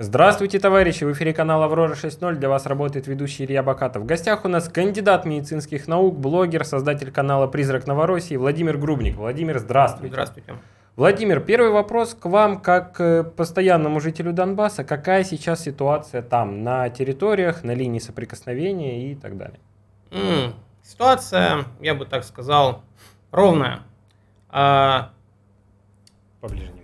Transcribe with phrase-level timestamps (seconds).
[0.00, 1.02] Здравствуйте, товарищи!
[1.02, 2.36] В эфире канала «Аврора 6.0».
[2.36, 4.04] Для вас работает ведущий Илья Бакатов.
[4.04, 9.16] В гостях у нас кандидат медицинских наук, блогер, создатель канала «Призрак Новороссии» Владимир Грубник.
[9.16, 10.12] Владимир, здравствуйте.
[10.12, 10.54] Здравствуйте.
[10.94, 14.84] Владимир, первый вопрос к вам, как к постоянному жителю Донбасса.
[14.84, 19.58] Какая сейчас ситуация там, на территориях, на линии соприкосновения и так далее?
[20.12, 22.82] М, Ситуация, я бы так сказал,
[23.32, 23.80] ровная.
[24.48, 25.10] А,
[26.40, 26.77] Поближе.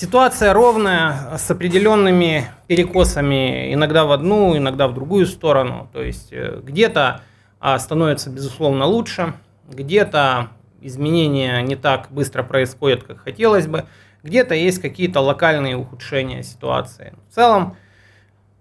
[0.00, 5.90] Ситуация ровная, с определенными перекосами иногда в одну, иногда в другую сторону.
[5.92, 7.20] То есть э, где-то
[7.60, 9.34] а, становится, безусловно, лучше,
[9.68, 10.48] где-то
[10.80, 13.84] изменения не так быстро происходят, как хотелось бы,
[14.22, 17.12] где-то есть какие-то локальные ухудшения ситуации.
[17.28, 17.76] В целом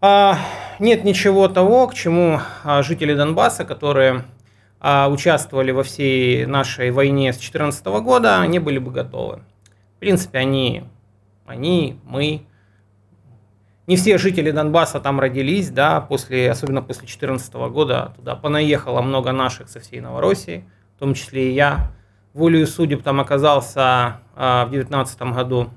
[0.01, 0.39] а,
[0.79, 4.25] нет ничего того, к чему а, жители Донбасса, которые
[4.81, 9.39] участвовали во всей нашей войне с 2014 года, не были бы готовы.
[9.95, 10.83] В принципе, они
[11.49, 12.45] они, мы.
[13.87, 19.31] Не все жители Донбасса там родились, да, после, особенно после 2014 года туда понаехало много
[19.31, 20.63] наших со всей Новороссии,
[20.95, 21.91] в том числе и я.
[22.33, 25.69] Волею судеб там оказался а, в 2019 году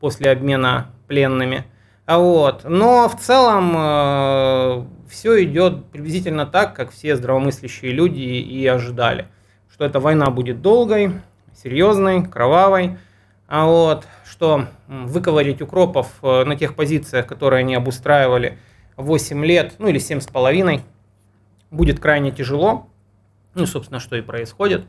[0.00, 1.64] после обмена пленными.
[2.06, 2.64] А вот.
[2.64, 9.28] Но в целом э, все идет приблизительно так, как все здравомыслящие люди и ожидали.
[9.72, 11.12] Что эта война будет долгой,
[11.54, 12.98] серьезной, кровавой.
[13.46, 18.58] А вот, что выковырить укропов э, на тех позициях, которые они обустраивали
[18.96, 20.80] 8 лет, ну или 7 с половиной,
[21.70, 22.88] будет крайне тяжело.
[23.54, 24.86] Ну, собственно, что и происходит.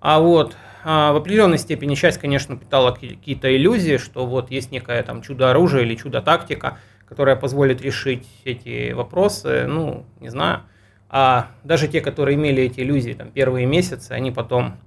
[0.00, 5.02] А вот а, в определенной степени часть, конечно, питала какие-то иллюзии, что вот есть некое
[5.02, 9.66] там чудо-оружие или чудо-тактика, которая позволит решить эти вопросы.
[9.66, 10.62] Ну, не знаю.
[11.10, 14.78] А даже те, которые имели эти иллюзии там, первые месяцы, они потом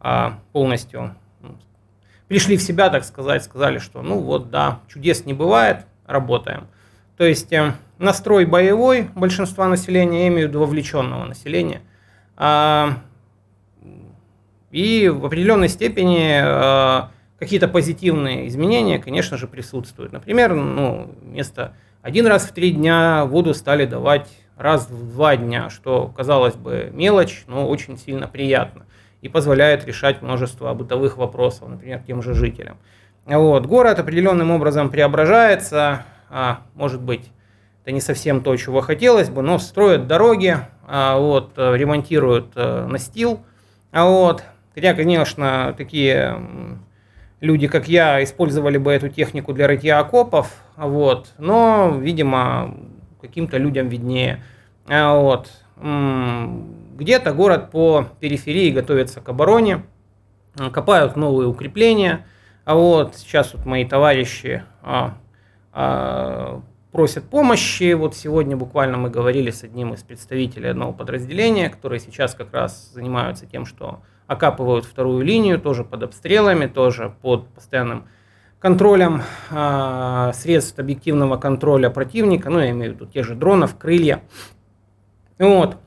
[0.00, 1.16] а, полностью
[2.28, 6.68] пришли в себя, так сказать, сказали, что ну вот да, чудес не бывает, работаем.
[7.16, 11.82] То есть э, настрой боевой большинства населения, я имею в виду вовлеченного населения,
[12.36, 12.88] э,
[14.70, 17.08] и в определенной степени э,
[17.38, 20.12] какие-то позитивные изменения, конечно же, присутствуют.
[20.12, 25.70] Например, ну, вместо один раз в три дня воду стали давать раз в два дня,
[25.70, 28.84] что, казалось бы, мелочь, но очень сильно приятно
[29.20, 32.78] и позволяет решать множество бытовых вопросов, например, тем же жителям.
[33.26, 33.66] Вот.
[33.66, 37.30] Город определенным образом преображается, а, может быть,
[37.82, 40.56] это не совсем то, чего хотелось бы, но строят дороги,
[40.86, 43.44] а, вот, ремонтируют а, настил.
[43.92, 46.38] А вот, хотя, конечно, такие
[47.40, 52.76] люди, как я, использовали бы эту технику для рытья окопов, вот, но, видимо,
[53.20, 54.42] каким-то людям виднее.
[54.86, 55.50] А вот,
[56.98, 59.84] где-то город по периферии готовится к обороне,
[60.72, 62.26] копают новые укрепления.
[62.64, 65.16] А вот сейчас вот мои товарищи а,
[65.72, 66.60] а,
[66.90, 67.92] просят помощи.
[67.92, 72.90] Вот сегодня буквально мы говорили с одним из представителей одного подразделения, которые сейчас как раз
[72.92, 78.08] занимаются тем, что окапывают вторую линию, тоже под обстрелами, тоже под постоянным
[78.58, 84.20] контролем э, средств объективного контроля противника, ну, я имею в виду те же дронов, крылья.
[85.38, 85.78] Вот.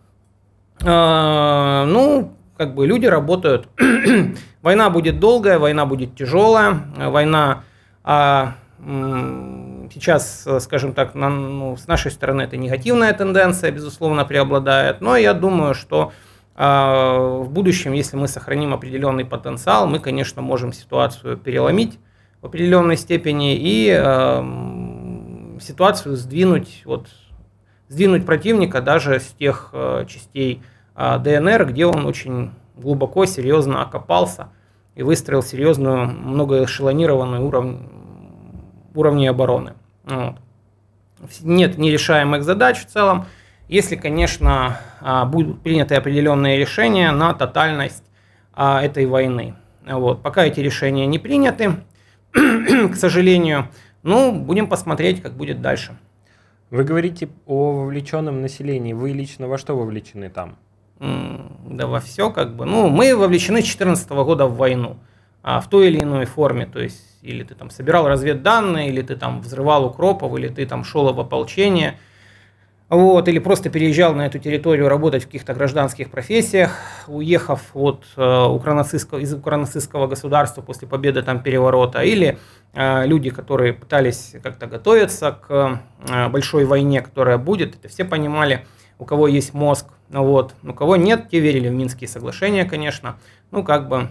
[0.84, 3.68] А, ну, как бы люди работают.
[4.62, 7.64] война будет долгая, война будет тяжелая, война
[8.04, 15.02] а, сейчас, скажем так, на, ну, с нашей стороны это негативная тенденция, безусловно, преобладает.
[15.02, 16.12] Но я думаю, что
[16.56, 22.00] а, в будущем, если мы сохраним определенный потенциал, мы, конечно, можем ситуацию переломить
[22.42, 27.08] в определенной степени и э, ситуацию сдвинуть вот
[27.88, 30.64] сдвинуть противника даже с тех э, частей
[31.20, 34.50] ДНР, где он очень глубоко, серьезно окопался
[34.96, 37.90] и выстроил серьезную многоэшелонированную уровень,
[38.94, 39.74] уровни обороны.
[40.04, 40.36] Вот.
[41.42, 43.26] Нет нерешаемых задач в целом,
[43.68, 48.04] если, конечно, э, будут приняты определенные решения на тотальность
[48.54, 49.56] этой войны.
[49.88, 50.22] Вот.
[50.22, 51.78] Пока эти решения не приняты,
[52.32, 53.70] к сожалению,
[54.04, 55.98] ну, будем посмотреть, как будет дальше.
[56.70, 58.94] Вы говорите о вовлеченном населении.
[58.94, 60.58] Вы лично во что вовлечены там?
[61.02, 62.66] Да во все как бы.
[62.66, 64.98] Ну, мы вовлечены с 2014 года в войну.
[65.44, 66.66] А в той или иной форме.
[66.66, 70.84] То есть, или ты там собирал разведданные, или ты там взрывал укропов, или ты там
[70.84, 71.98] шел в ополчение–
[72.92, 76.78] вот, или просто переезжал на эту территорию работать в каких-то гражданских профессиях,
[77.08, 82.38] уехав от, э, укранацистского, из укранацистского государства после победы там переворота, или
[82.74, 88.66] э, люди, которые пытались как-то готовиться к э, большой войне, которая будет, это все понимали,
[89.02, 93.18] у кого есть мозг, вот, у кого нет, те верили в Минские соглашения, конечно,
[93.50, 94.10] ну как бы,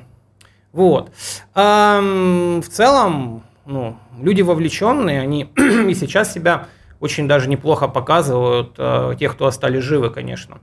[0.73, 1.13] вот.
[1.55, 6.67] в целом, ну, люди вовлеченные, они и сейчас себя
[6.99, 10.59] очень даже неплохо показывают, э, те, кто остались живы, конечно.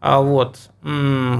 [0.00, 0.70] А вот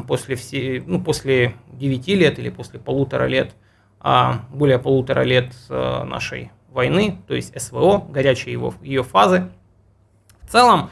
[0.06, 3.54] после, все, ну, после 9 лет или после полутора лет,
[3.98, 9.48] а более полутора лет э, нашей войны, то есть СВО, горячей его, ее фазы,
[10.42, 10.90] в целом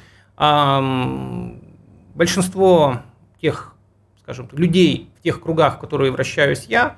[2.14, 3.02] большинство
[3.40, 3.74] тех,
[4.22, 6.96] скажем, людей в тех кругах, в которые вращаюсь я,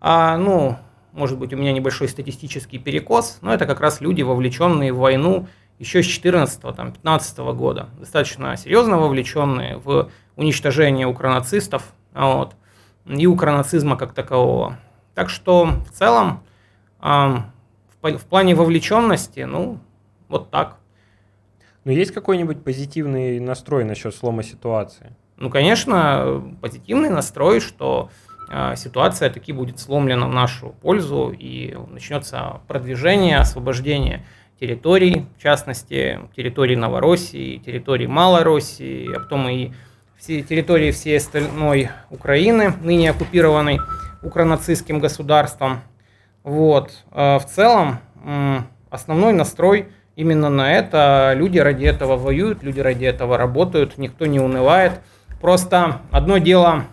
[0.00, 0.76] а, ну,
[1.12, 5.48] может быть, у меня небольшой статистический перекос, но это как раз люди, вовлеченные в войну
[5.78, 12.54] еще с 14-15 года, достаточно серьезно вовлеченные в уничтожение укронацистов вот,
[13.06, 14.78] и укронацизма как такового.
[15.14, 16.42] Так что в целом
[17.00, 19.80] в плане вовлеченности, ну,
[20.28, 20.76] вот так.
[21.86, 25.14] Но есть какой-нибудь позитивный настрой насчет слома ситуации?
[25.36, 28.10] Ну, конечно, позитивный настрой, что
[28.50, 34.26] э, ситуация таки будет сломлена в нашу пользу и начнется продвижение, освобождение
[34.58, 39.70] территорий, в частности, территории Новороссии, территории Малороссии, а потом и
[40.16, 43.78] все территории всей остальной Украины, ныне оккупированной
[44.24, 45.82] укронацистским государством.
[46.42, 47.04] Вот.
[47.12, 48.00] А в целом,
[48.90, 51.34] основной настрой именно на это.
[51.36, 55.00] Люди ради этого воюют, люди ради этого работают, никто не унывает.
[55.40, 56.86] Просто одно дело,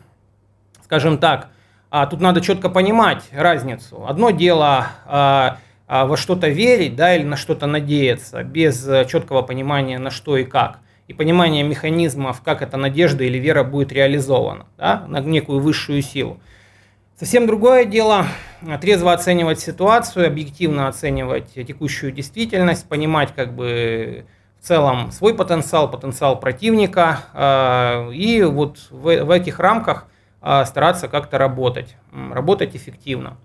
[0.83, 1.47] скажем так,
[1.89, 4.05] а тут надо четко понимать разницу.
[4.07, 9.97] Одно дело а, а, во что-то верить, да, или на что-то надеяться, без четкого понимания
[9.97, 15.05] на что и как, и понимания механизмов, как эта надежда или вера будет реализована, да,
[15.07, 16.39] на некую высшую силу.
[17.23, 18.25] Совсем другое дело
[18.81, 24.25] трезво оценивать ситуацию, объективно оценивать текущую действительность, понимать как бы
[24.59, 30.07] в целом свой потенциал, потенциал противника, э, и вот в, в этих рамках
[30.41, 33.37] э, стараться как-то работать, работать эффективно.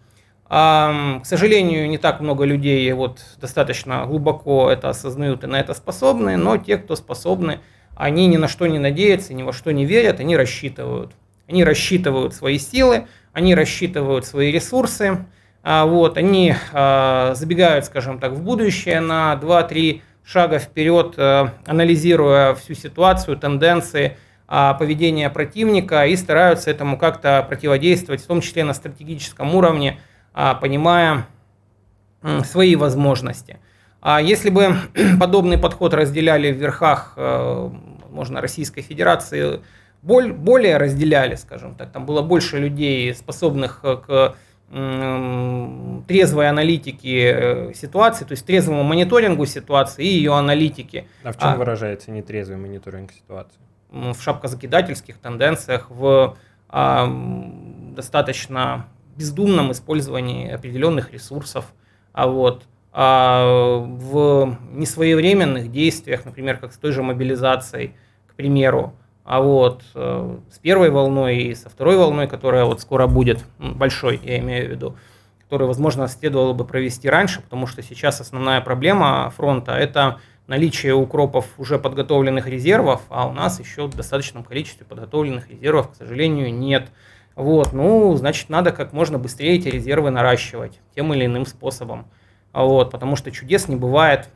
[0.49, 6.37] К сожалению, не так много людей вот достаточно глубоко это осознают и на это способны,
[6.37, 7.61] но те, кто способны,
[7.95, 11.13] они ни на что не надеются, ни во что не верят, они рассчитывают.
[11.49, 13.07] Они рассчитывают свои силы,
[13.39, 15.25] они рассчитывают свои ресурсы,
[15.63, 22.55] а, вот, они а, забегают, скажем так, в будущее на 2-3 шага вперед, а, анализируя
[22.55, 24.17] всю ситуацию, тенденции,
[24.49, 30.01] поведения противника и стараются этому как-то противодействовать, в том числе на стратегическом уровне,
[30.33, 31.27] понимая
[32.45, 33.59] свои возможности.
[34.01, 34.75] А если бы
[35.21, 37.19] подобный подход разделяли в верхах,
[38.11, 39.61] можно, Российской Федерации,
[40.03, 44.37] более разделяли, скажем так, там было больше людей, способных э, к
[46.07, 51.07] трезвой аналитике э, ситуации, то есть трезвому мониторингу ситуации и ее аналитике.
[51.23, 53.59] А в чем а, выражается нетрезвый мониторинг ситуации?
[53.91, 56.37] В шапкозакидательских тенденциях, в
[56.69, 57.11] а,
[57.97, 58.87] достаточно
[59.17, 61.73] бездумном использовании определенных ресурсов,
[62.13, 67.95] а вот а в несвоевременных действиях, например, как с той же мобилизацией,
[68.27, 68.95] к примеру,
[69.29, 74.19] а вот э, с первой волной и со второй волной, которая вот скоро будет, большой,
[74.25, 74.97] я имею в виду,
[75.45, 81.45] которую, возможно, следовало бы провести раньше, потому что сейчас основная проблема фронта– это наличие укропов
[81.59, 86.89] уже подготовленных резервов, а у нас еще в достаточном количестве подготовленных резервов, к сожалению, нет.
[87.35, 92.07] Вот, ну, значит, надо как можно быстрее эти резервы наращивать тем или иным способом.
[92.55, 94.31] Вот, потому что чудес не бывает.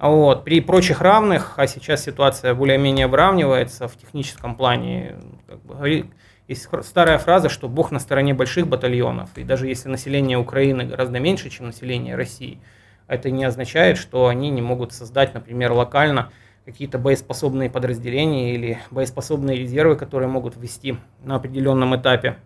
[0.00, 0.44] Вот.
[0.44, 5.16] При прочих равных, а сейчас ситуация более-менее выравнивается в техническом плане,
[5.46, 6.06] как бы,
[6.48, 9.30] есть старая фраза, что Бог на стороне больших батальонов.
[9.36, 12.58] И даже если население Украины гораздо меньше, чем население России,
[13.06, 16.32] это не означает, что они не могут создать, например, локально
[16.64, 22.36] какие-то боеспособные подразделения или боеспособные резервы, которые могут ввести на определенном этапе.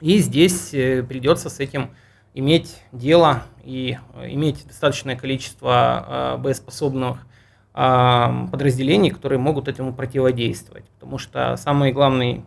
[0.00, 1.90] И здесь э, придется с этим
[2.34, 7.26] иметь дело и э, иметь достаточное количество э, боеспособных
[7.74, 10.84] э, подразделений, которые могут этому противодействовать.
[10.98, 12.44] Потому что самый главный,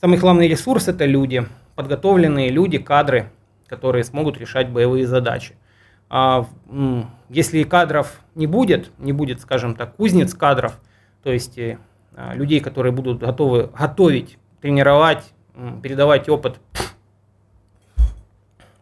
[0.00, 1.44] самый главный ресурс это люди,
[1.74, 3.30] подготовленные люди, кадры,
[3.66, 5.54] которые смогут решать боевые задачи.
[6.14, 6.46] А,
[7.30, 10.78] если кадров не будет, не будет, скажем так, кузнец кадров,
[11.22, 11.58] то есть
[12.34, 15.32] людей, которые будут готовы готовить, тренировать,
[15.82, 16.60] передавать опыт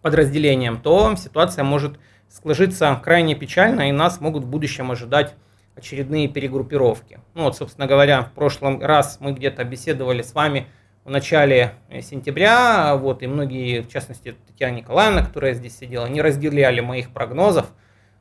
[0.03, 5.35] подразделениям, то ситуация может сложиться крайне печально, и нас могут в будущем ожидать
[5.77, 7.21] очередные перегруппировки.
[7.35, 10.67] Ну вот, собственно говоря, в прошлом раз мы где-то беседовали с вами
[11.05, 16.81] в начале сентября, вот, и многие, в частности, Татьяна Николаевна, которая здесь сидела, не разделяли
[16.81, 17.67] моих прогнозов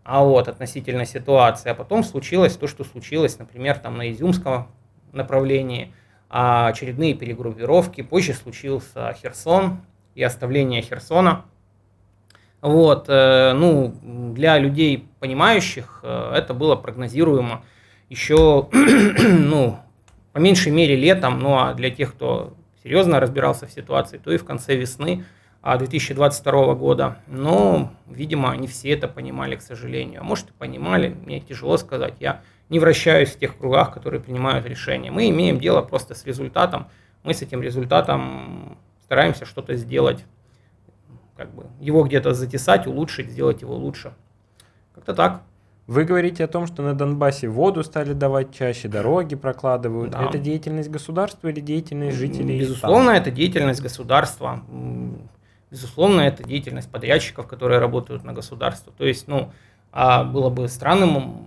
[0.03, 1.69] а вот, относительно ситуации.
[1.69, 4.69] А потом случилось то, что случилось, например, там на Изюмском
[5.11, 5.93] направлении,
[6.29, 8.01] а очередные перегруппировки.
[8.01, 9.81] Позже случился Херсон
[10.15, 11.45] и оставление Херсона–
[12.61, 13.95] Вот, э, ну,
[14.33, 17.63] для людей понимающих э, это было прогнозируемо
[18.09, 19.79] еще, ну,
[20.33, 24.37] по меньшей мере летом, ну а для тех, кто серьезно разбирался в ситуации, то и
[24.37, 25.23] в конце весны
[25.63, 27.17] 2022 года.
[27.27, 30.21] Но, видимо, не все это понимали, к сожалению.
[30.21, 32.15] А может и понимали, мне тяжело сказать.
[32.19, 35.11] Я не вращаюсь в тех кругах, которые принимают решения.
[35.11, 36.87] Мы имеем дело просто с результатом.
[37.23, 40.23] Мы с этим результатом стараемся что-то сделать,
[41.39, 44.11] как бы его где-то затесать, улучшить, сделать его лучше.
[44.93, 45.41] Как-то так.
[45.87, 50.11] Вы говорите о том, что на Донбассе воду стали давать чаще, дороги прокладывают.
[50.11, 50.25] Да.
[50.25, 52.59] Это деятельность государства или деятельность жителей?
[52.59, 53.15] Безусловно, там?
[53.15, 54.59] это деятельность государства.
[55.71, 58.91] Безусловно, это деятельность подрядчиков, которые работают на государство.
[58.97, 59.49] То есть, ну,
[59.93, 61.45] а было бы странным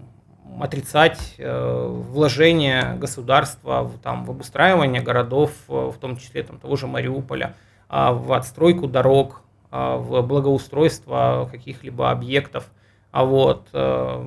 [0.59, 6.77] отрицать э, вложение государства в, там, в обустраивание городов, э, в том числе там, того
[6.77, 7.55] же Мариуполя,
[7.91, 9.42] а в отстройку дорог,
[9.73, 12.71] в благоустройство каких-либо объектов.
[13.11, 14.23] А вот, э,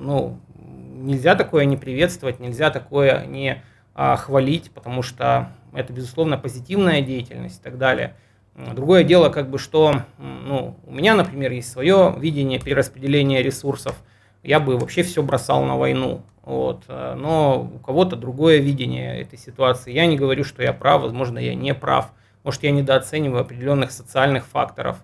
[0.00, 3.62] ну, нельзя такое не приветствовать, нельзя такое не
[3.94, 8.14] а, хвалить, потому что это, безусловно, позитивная деятельность и так далее.
[8.54, 13.96] Другое дело, как бы, что ну, у меня, например, есть свое видение перераспределения ресурсов.
[14.42, 16.22] Я бы вообще все бросал на войну.
[16.42, 16.84] Вот.
[16.88, 19.92] Но у кого-то другое видение этой ситуации.
[19.92, 22.12] Я не говорю, что я прав, возможно, я не прав.
[22.44, 24.98] Может, я недооцениваю определенных социальных факторов.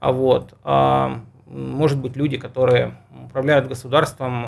[0.00, 0.54] А вот.
[0.64, 2.94] А, может быть, люди, которые
[3.24, 4.46] управляют государством,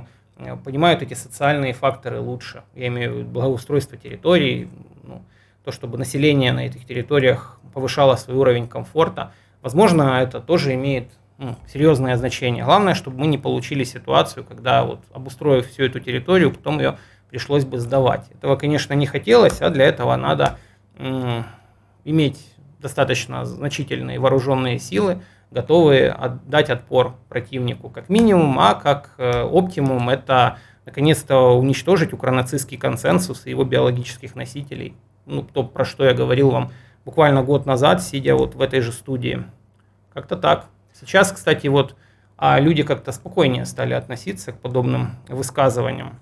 [0.65, 2.65] понимают эти социальные факторы лучше.
[2.75, 4.69] Я имею в виду благоустройство территорий,
[5.03, 5.23] ну,
[5.65, 9.33] то, чтобы население на этих территориях повышало свой уровень комфорта.
[9.63, 11.09] Возможно, это тоже имеет
[11.39, 12.65] ну, серьезное значение.
[12.65, 16.99] Главное, чтобы мы не получили ситуацию, когда вот обустроив всю эту территорию, потом ее
[17.31, 18.31] пришлось бы сдавать.
[18.31, 20.59] Этого, конечно, не хотелось, а для этого надо
[22.05, 22.39] иметь
[22.81, 30.59] достаточно значительные вооруженные силы, готовые отдать отпор противнику как минимум, а как э, оптимум это
[30.85, 34.97] наконец-то уничтожить укронацистский консенсус и его биологических носителей.
[35.27, 36.73] Ну, то, про что я говорил вам
[37.05, 39.45] буквально год назад, сидя вот в этой же студии.
[40.13, 40.67] Как-то так.
[40.93, 41.97] Сейчас, кстати, вот
[42.37, 46.19] а люди как-то спокойнее стали относиться к подобным высказываниям.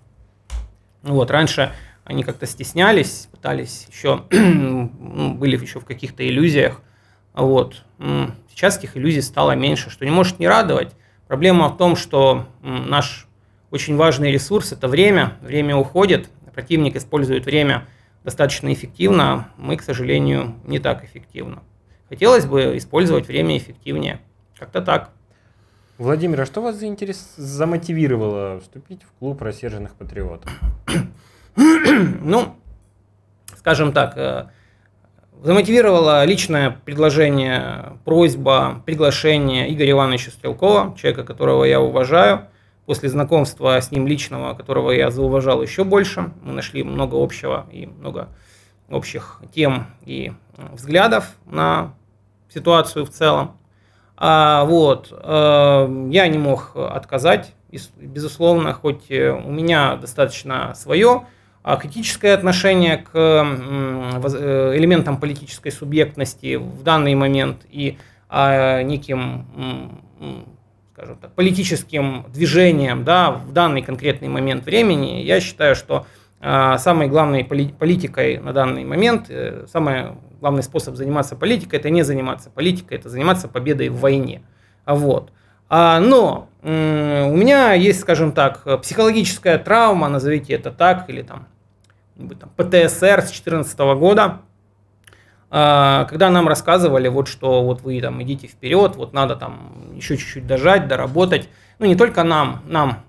[1.03, 1.73] Вот, раньше
[2.13, 6.81] они как-то стеснялись, пытались еще, ну, были еще в каких-то иллюзиях.
[7.33, 7.85] Вот.
[8.51, 10.95] Сейчас этих иллюзий стало меньше, что не может не радовать.
[11.27, 13.27] Проблема в том, что наш
[13.71, 15.39] очень важный ресурс– это время.
[15.41, 17.89] Время уходит, противник использует время
[18.25, 21.63] достаточно эффективно, мы, к сожалению, не так эффективно.
[22.11, 24.21] Хотелось бы использовать время эффективнее.
[24.59, 25.11] Как-то так.
[25.97, 27.35] Владимир, а что вас заинтерес...
[27.37, 30.53] замотивировало вступить в клуб рассерженных патриотов?
[31.57, 32.57] ну,
[33.57, 34.47] скажем так, э,
[35.43, 42.47] замотивировало личное предложение, просьба, приглашение Игоря Ивановича Стрелкова, человека, которого я уважаю.
[42.87, 47.87] После знакомства с ним личного, которого я зауважал еще больше, мы нашли много общего и
[47.87, 48.29] много
[48.91, 51.95] общих тем и э, взглядов на
[52.49, 53.59] ситуацию в целом.
[54.17, 57.55] А, вот, э, я не мог отказать,
[57.97, 61.27] безусловно, хоть у меня достаточно свое
[61.63, 70.01] а критическое отношение к э, элементам политической субъектности в данный момент и а, неким
[70.95, 76.07] скажем так, политическим движением да, в данный конкретный момент времени, я считаю, что
[76.41, 82.03] а, самой главной политикой на данный момент, э, самый главный способ заниматься политикой, это не
[82.03, 84.43] заниматься политикой, это заниматься победой в войне.
[84.85, 85.31] Вот.
[85.71, 91.49] Но у меня есть, скажем так, психологическая травма, назовите это так, или там
[92.39, 94.43] там, ПТСР с 2014 года,
[95.51, 100.17] а, когда нам рассказывали, вот что вот вы там идите вперед, вот надо там еще
[100.17, 101.49] чуть-чуть дожать, доработать.
[101.79, 103.05] Ну, не только нам, нам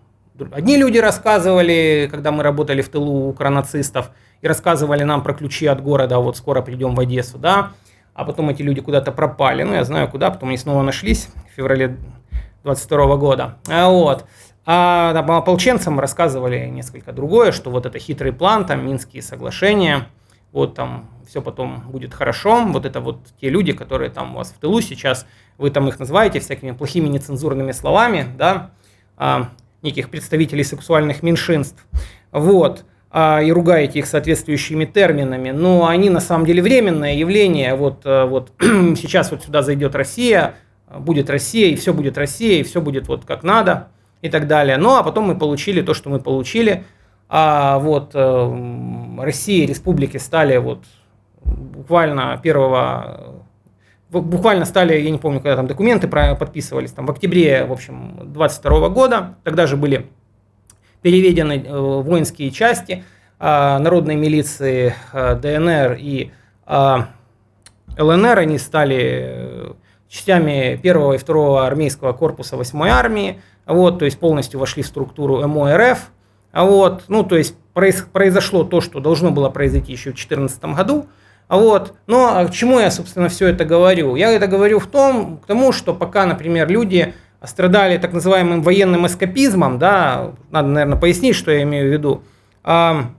[0.51, 5.67] одни люди рассказывали, когда мы работали в тылу у кронацистов, и рассказывали нам про ключи
[5.67, 7.71] от города, вот скоро придем в Одессу, да,
[8.13, 11.55] а потом эти люди куда-то пропали, ну, я знаю куда, потом они снова нашлись в
[11.55, 11.97] феврале
[12.63, 14.25] 22 года, а вот.
[14.65, 20.07] А там, ополченцам рассказывали несколько другое, что вот это хитрый план, там Минские соглашения,
[20.53, 22.63] вот там все потом будет хорошо.
[22.65, 25.25] Вот это вот те люди, которые там у вас в тылу сейчас,
[25.57, 28.71] вы там их называете всякими плохими нецензурными словами, да,
[29.17, 29.49] а,
[29.81, 31.85] неких представителей сексуальных меньшинств,
[32.31, 37.75] вот, а, и ругаете их соответствующими терминами, но они на самом деле временное явление.
[37.75, 40.55] Вот, а, вот сейчас вот сюда зайдет Россия,
[40.99, 43.87] будет Россия, и все будет Россия, и все будет вот как надо–
[44.23, 44.77] и так далее.
[44.77, 46.85] Ну, а потом мы получили то, что мы получили.
[47.29, 50.85] А вот э, Россия и республики стали вот
[51.43, 53.33] буквально 1
[54.09, 58.89] буквально стали, я не помню, когда там документы подписывались, там в октябре, в общем, 22
[58.89, 60.07] года, тогда же были
[61.01, 63.03] переведены э, воинские части
[63.39, 66.31] а, народной милиции а, ДНР и
[67.97, 69.52] ЛНР, они стали
[70.13, 75.45] частями первого и второго армейского корпуса 8 армии, вот, то есть полностью вошли в структуру
[75.47, 76.11] МОРФ,
[76.51, 81.07] а вот, ну, то есть произошло то, что должно было произойти еще в 2014 году,
[81.49, 81.95] вот.
[82.05, 84.15] Но к чему я, собственно, все это говорю?
[84.15, 89.07] Я это говорю в том, к тому, что пока, например, люди страдали так называемым военным
[89.07, 92.23] эскапизмом, да, надо, наверное, пояснить, что я имею в виду.
[92.63, 93.09] А,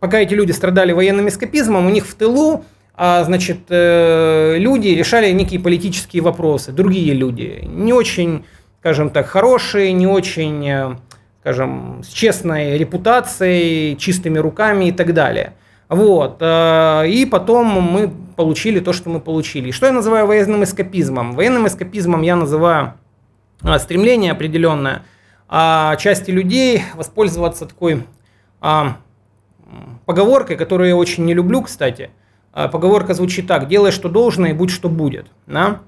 [0.00, 5.30] пока эти люди страдали военным эскапизмом, у них в тылу а, значит, э, люди решали
[5.32, 8.44] некие политические вопросы, другие люди, не очень,
[8.80, 10.96] скажем так, хорошие, не очень, э,
[11.40, 15.54] скажем, с честной репутацией, чистыми руками и так далее.
[15.88, 16.36] Вот.
[16.40, 19.70] Э, и потом мы получили то, что мы получили.
[19.70, 21.32] Что я называю военным эскапизмом?
[21.32, 22.94] Военным эскапизмом я называю
[23.62, 25.02] э, стремление определенное
[25.52, 28.04] а части людей воспользоваться такой
[28.60, 28.98] а,
[30.06, 32.10] поговоркой, которую я очень не люблю, кстати.
[32.52, 35.26] А, поговорка звучит так: делай, что должно, и будь, что будет.
[35.46, 35.80] Да?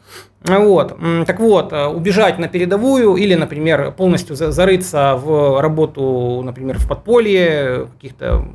[0.43, 0.97] Вот.
[1.27, 7.89] Так вот, э, убежать на передовую или, например, полностью зарыться в работу, например, в подполье,
[7.95, 8.49] каких-то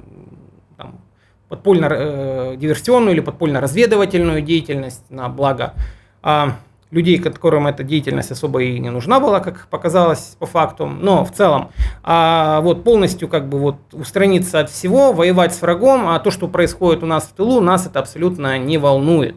[1.49, 5.73] подпольно-диверсионную э, или подпольно-разведывательную деятельность на благо
[6.21, 6.57] а,
[6.91, 10.85] людей, которым эта деятельность особо и не нужна была, как показалось по факту.
[10.85, 11.71] Но в целом
[12.03, 16.47] а, вот полностью как бы вот устраниться от всего, воевать с врагом, а то, что
[16.47, 19.35] происходит у нас в тылу, нас это абсолютно не волнует.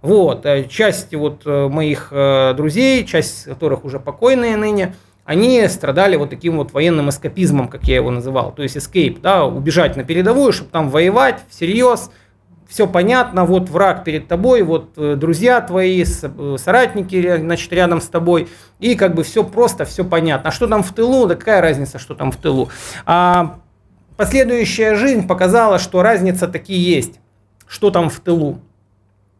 [0.00, 2.12] Вот, э, часть вот э, моих
[2.56, 4.94] друзей, часть которых уже покойные ныне,
[5.24, 9.44] они страдали вот таким вот военным эскапизмом, как я его называл, то есть escape, да,
[9.44, 12.10] убежать на передовую, чтобы там воевать всерьез,
[12.72, 18.06] все понятно, вот враг перед тобой, вот э, друзья твои, э, соратники, значит, рядом с
[18.06, 18.48] тобой,
[18.80, 20.48] и как бы все просто, все понятно.
[20.48, 22.70] А что там в тылу, да какая разница, что там в тылу.
[23.04, 23.58] А
[24.16, 27.20] последующая жизнь показала, что разница таки есть,
[27.66, 28.58] что там в тылу.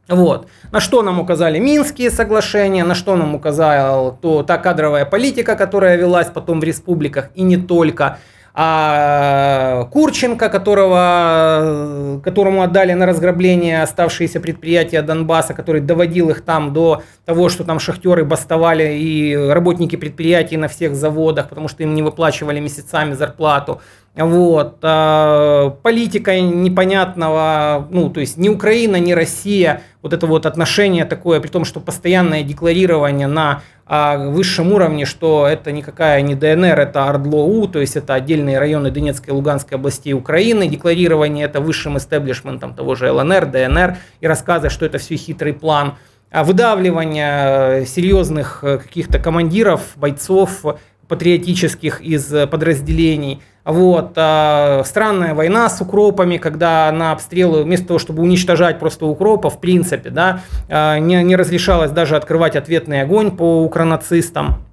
[0.09, 0.49] Вот.
[0.71, 5.97] На что нам указали Минские соглашения, на что нам указала то, та кадровая политика, которая
[5.97, 8.19] велась потом в республиках и не только.
[8.55, 17.03] А Курченко, которого, которому отдали на разграбление оставшиеся предприятия Донбасса, который доводил их там до
[17.25, 22.03] того, что там шахтеры бастовали и работники предприятий на всех заводах, потому что им не
[22.03, 23.81] выплачивали месяцами зарплату.
[24.15, 24.79] Вот.
[24.83, 31.41] А, политика непонятного, ну, то есть ни Украина, ни Россия, вот это вот отношение такое,
[31.41, 37.09] при том, что постоянное декларирование на а, высшем уровне, что это никакая не ДНР, это
[37.09, 42.75] АРДЛОУ, то есть это отдельные районы Донецкой и Луганской областей Украины, декларирование это высшим истеблишментом
[42.75, 45.95] того же ЛНР, ДНР, и рассказы, что это все хитрый план,
[46.31, 50.65] а выдавливание серьезных э, каких-то командиров, бойцов
[51.09, 58.23] патриотических из подразделений– вот, а, странная война с укропами, когда на обстрелы, вместо того, чтобы
[58.23, 63.63] уничтожать просто укропа, в принципе, да, а, не, не разрешалось даже открывать ответный огонь по
[63.63, 64.65] укронацистам.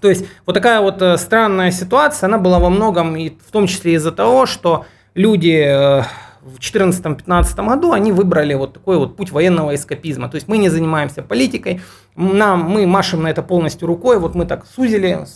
[0.00, 3.66] То есть вот такая вот э, странная ситуация, она была во многом, и в том
[3.66, 4.84] числе из-за того, что
[5.14, 6.02] люди э,
[6.42, 10.28] в 2014-2015 году они выбрали вот такой вот путь военного эскапизма.
[10.28, 11.80] То есть мы не занимаемся политикой,
[12.14, 15.26] нам, мы машем на это полностью рукой, вот мы так сузили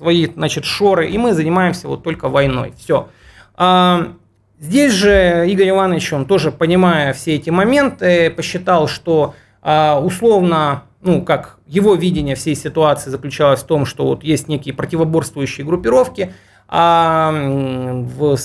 [0.00, 2.72] свои, значит, шоры, и мы занимаемся вот только войной.
[2.78, 3.10] Все.
[3.54, 4.14] А,
[4.58, 11.22] здесь же Игорь Иванович, он тоже, понимая все эти моменты, посчитал, что а, условно, ну,
[11.22, 16.32] как его видение всей ситуации заключалось в том, что вот есть некие противоборствующие группировки,
[16.66, 18.38] а в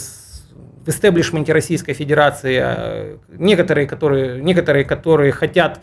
[0.86, 5.80] в истеблишменте Российской Федерации а, некоторые, которые, некоторые, которые хотят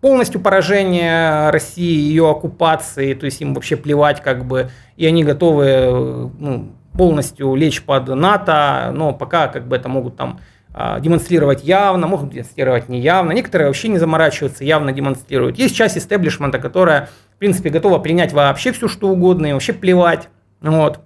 [0.00, 6.30] полностью поражение России, ее оккупации, то есть им вообще плевать как бы, и они готовы
[6.38, 10.40] ну, полностью лечь под НАТО, но пока как бы это могут там
[10.74, 13.32] а, демонстрировать явно, могут демонстрировать неявно.
[13.32, 15.58] Некоторые вообще не заморачиваются, явно демонстрируют.
[15.58, 20.28] Есть часть истеблишмента, которая, в принципе, готова принять вообще все, что угодно, и вообще плевать.
[20.60, 21.00] Вот.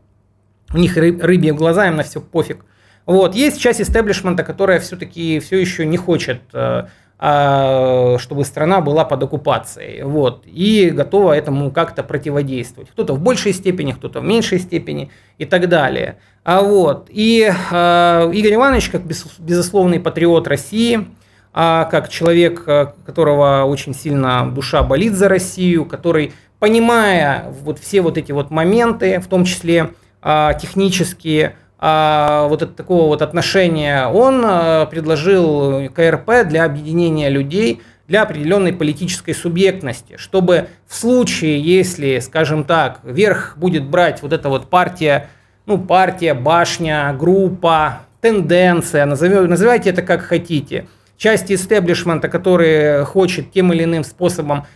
[0.74, 2.64] У них рыб, рыбьи глаза, им на все пофиг.
[3.06, 3.34] Вот.
[3.34, 6.86] Есть часть истеблишмента, которая все-таки все еще не хочет э,
[7.22, 10.02] чтобы страна была под оккупацией.
[10.02, 12.90] Вот, и готова этому как-то противодействовать.
[12.90, 16.18] Кто-то в большей степени, кто-то в меньшей степени и так далее.
[16.42, 21.06] А вот, и э, Игорь Иванович, как безусловный патриот России,
[21.54, 28.18] а как человек, которого очень сильно душа болит за Россию, который, понимая вот все вот
[28.18, 29.90] эти вот моменты, в том числе
[30.22, 37.82] а, технические, а, вот от такого вот отношения, он а, предложил КРП для объединения людей,
[38.06, 44.48] для определенной политической субъектности, чтобы в случае, если, скажем так, верх будет брать вот эта
[44.48, 45.28] вот партия,
[45.66, 53.82] ну, партия, башня, группа, тенденция, называйте это как хотите, части истеблишмента, которые хочет тем или
[53.82, 54.66] иным способом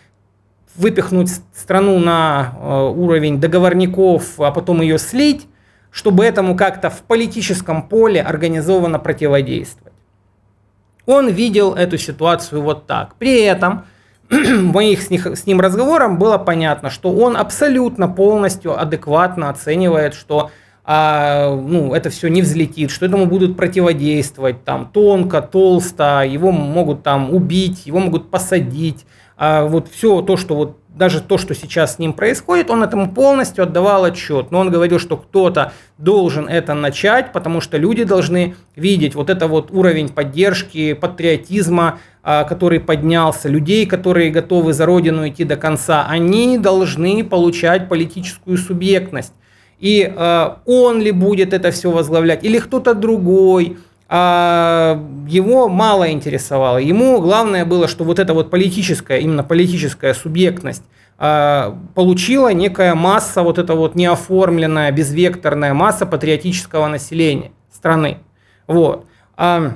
[0.74, 5.46] выпихнуть страну на э, уровень договорников, а потом ее слить,
[5.96, 9.94] чтобы этому как-то в политическом поле организованно противодействовать.
[11.06, 13.14] Он видел эту ситуацию вот так.
[13.14, 13.86] При этом
[14.30, 20.50] моих с, них, с ним разговорах было понятно, что он абсолютно полностью адекватно оценивает, что
[20.84, 27.04] а, ну, это все не взлетит, что этому будут противодействовать там тонко, толсто, его могут
[27.04, 29.06] там убить, его могут посадить.
[29.36, 33.12] А вот все то, что вот даже то, что сейчас с ним происходит, он этому
[33.12, 34.50] полностью отдавал отчет.
[34.50, 39.46] Но он говорил, что кто-то должен это начать, потому что люди должны видеть вот это
[39.46, 46.06] вот уровень поддержки, патриотизма, а, который поднялся, людей, которые готовы за родину идти до конца.
[46.08, 49.34] Они должны получать политическую субъектность.
[49.78, 53.76] И э, он ли будет это все возглавлять, или кто-то другой,
[54.08, 56.78] а его мало интересовало.
[56.78, 60.84] Ему главное было, что вот эта вот политическая, именно политическая субъектность
[61.18, 68.18] а, получила некая масса, вот эта вот неоформленная, безвекторная масса патриотического населения страны.
[68.68, 69.06] Вот.
[69.36, 69.72] А,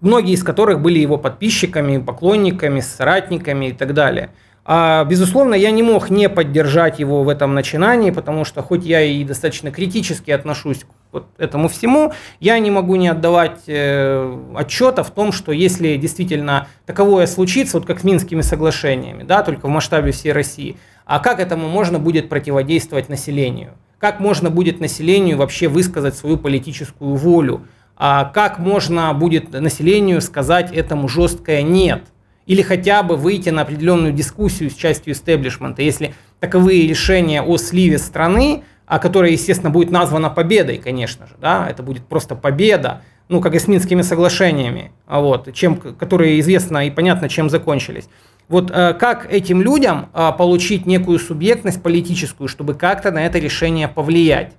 [0.00, 4.30] многие из которых были его подписчиками, поклонниками, соратниками и так далее–
[4.70, 9.00] а, безусловно, я не мог не поддержать его в этом начинании, потому что хоть я
[9.00, 15.02] и достаточно критически отношусь к вот этому всему, я не могу не отдавать э, отчета
[15.02, 19.70] в том, что если действительно таковое случится, вот как с Минскими соглашениями, да, только в
[19.70, 23.72] масштабе всей России, а как этому можно будет противодействовать населению?
[23.98, 27.66] Как можно будет населению вообще высказать свою политическую волю?
[27.96, 32.02] А как можно будет населению сказать этому жесткое «нет»?
[32.48, 37.98] или хотя бы выйти на определенную дискуссию с частью истеблишмента, если таковые решения о сливе
[37.98, 43.42] страны, а которая, естественно, будет названа победой, конечно же, да, это будет просто победа, ну,
[43.42, 48.08] как и с Минскими соглашениями, вот, чем, которые известно и понятно, чем закончились.
[48.48, 53.88] Вот э, как этим людям э, получить некую субъектность политическую, чтобы как-то на это решение
[53.88, 54.54] повлиять?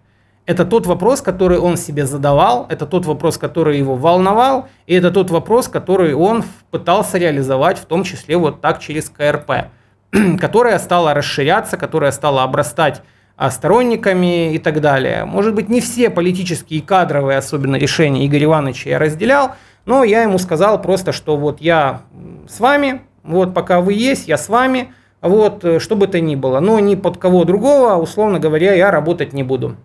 [0.46, 5.10] Это тот вопрос, который он себе задавал, это тот вопрос, который его волновал, и это
[5.10, 9.70] тот вопрос, который он пытался реализовать, в том числе вот так через КРП,
[10.40, 13.02] которая стала расширяться, которая стала обрастать
[13.50, 15.24] сторонниками и так далее.
[15.24, 20.24] Может быть, не все политические и кадровые, особенно решения Игоря Ивановича я разделял, но я
[20.24, 22.02] ему сказал просто, что вот я
[22.50, 26.36] с вами, вот пока вы есть, я с вами, вот, э, что бы то ни
[26.36, 29.78] было, но ни под кого другого, условно говоря, я работать не буду.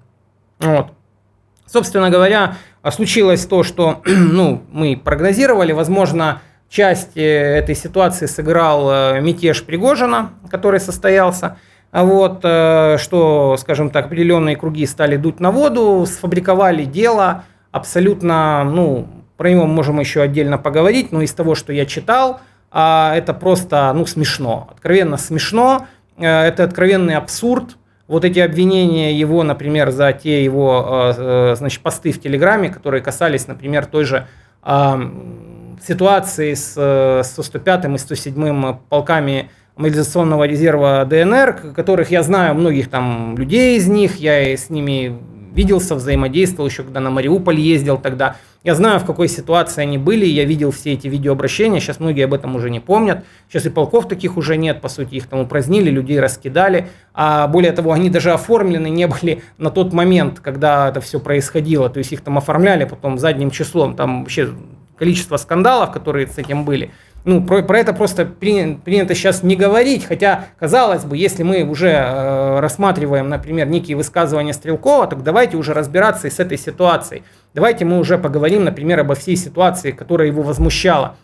[0.59, 0.89] Вот.
[1.67, 2.57] Собственно говоря,
[2.91, 5.73] случилось то, что ну, мы прогнозировали.
[5.73, 11.57] Возможно, часть э, этой ситуации сыграл э, мятеж Пригожина, который состоялся.
[11.95, 19.07] Вот, э, что, скажем так, определенные круги стали дуть на воду, сфабриковали дело абсолютно, ну,
[19.37, 22.41] про него можем еще отдельно поговорить, но из того, что я читал,
[22.73, 25.87] а, это просто, ну, смешно, откровенно смешно,
[26.19, 27.77] это откровенный абсурд,
[28.09, 33.03] вот эти обвинения его, например, за те его э, э, значит, посты в Телеграме, которые
[33.03, 34.27] касались, например, той же
[35.83, 42.89] ситуации с, э, с 105 и 107 полками мобилизационного резерва ДНР, которых я знаю многих
[42.89, 45.19] там людей из них, я с ними
[45.55, 48.37] виделся, взаимодействовал еще, когда на Мариуполь ездил тогда.
[48.65, 52.35] Я знаю, в какой ситуации они были, я видел все эти видеообращения, сейчас многие об
[52.35, 53.25] этом уже не помнят.
[53.49, 56.89] Сейчас и полков таких уже нет, по сути, их там упразднили, людей раскидали.
[57.13, 61.91] А более того, они даже оформлены не были на тот момент, когда это все происходило.
[61.91, 63.95] То есть их там оформляли потом задним числом.
[63.97, 64.49] Там вообще
[64.97, 66.91] количество скандалов, которые с этим были–
[67.25, 71.63] ну, про, про это просто принято, принято сейчас не говорить, хотя, казалось бы, если мы
[71.63, 77.23] уже э, рассматриваем, например, некие высказывания Стрелкова, так давайте уже разбираться и с этой ситуацией.
[77.55, 81.17] Давайте мы уже поговорим, например, обо всей ситуации, которая его возмущала.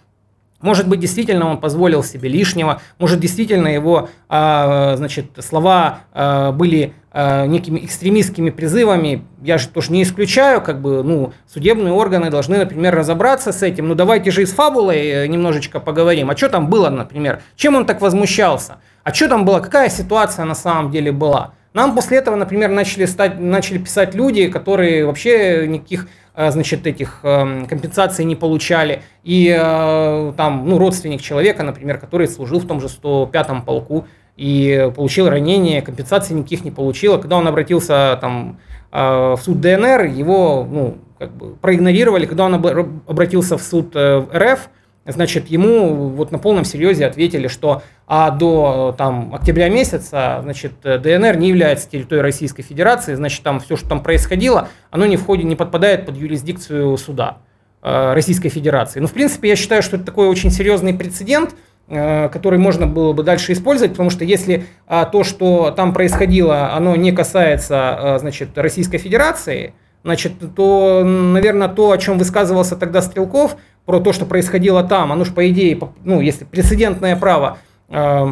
[0.63, 6.93] Может быть, действительно он позволил себе лишнего, может, действительно его а, значит, слова а, были
[7.13, 9.25] некими экстремистскими призывами.
[9.43, 13.89] Я же тоже не исключаю, как бы, ну, судебные органы должны, например, разобраться с этим.
[13.89, 16.31] Ну, давайте же и с фабулой э, немножечко поговорим.
[16.31, 17.43] А что там было, например?
[17.57, 18.77] Чем он так возмущался?
[19.03, 19.61] А что там было?
[19.61, 21.55] Какая ситуация на самом деле была?
[21.73, 26.07] Нам после этого, например, начали, стать, начали писать люди, которые вообще никаких
[26.41, 29.03] Э, значит, этих компенсаций не получали.
[29.25, 34.07] И э, там, ну, родственник человека, например, который служил в том же 105-м полку
[34.41, 37.19] и получил ранение, компенсаций никаких не получил.
[37.19, 38.59] Когда он обратился там
[38.91, 42.25] э, в суд ДНР, его, ну, как бы проигнорировали.
[42.25, 44.71] Когда он обратился в суд РФ,
[45.05, 51.37] значит, ему вот на полном серьезе ответили, что а до там, октября месяца, значит, ДНР
[51.37, 55.55] не является территорией Российской Федерации, значит, там все, что там происходило, оно не входит, не
[55.55, 57.39] подпадает под юрисдикцию суда
[57.83, 59.01] э, Российской Федерации.
[59.01, 61.57] Но, в принципе, я считаю, что это такой очень серьезный прецедент, э,
[61.91, 66.95] который можно было бы дальше использовать, потому что если а, то, что там происходило, оно
[66.95, 69.75] не касается, а, значит, Российской Федерации,
[70.05, 75.25] значит, то, наверное, то, о чем высказывался тогда Стрелков, про то, что происходило там, оно
[75.25, 78.27] же, по идее, ну, если прецедентное право э,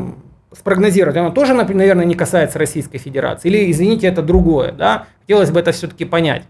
[0.52, 3.48] спрогнозировать, оно тоже, наверное, не касается Российской Федерации.
[3.48, 5.06] Или, извините, это другое, да?
[5.22, 6.44] Хотелось бы это все-таки понять.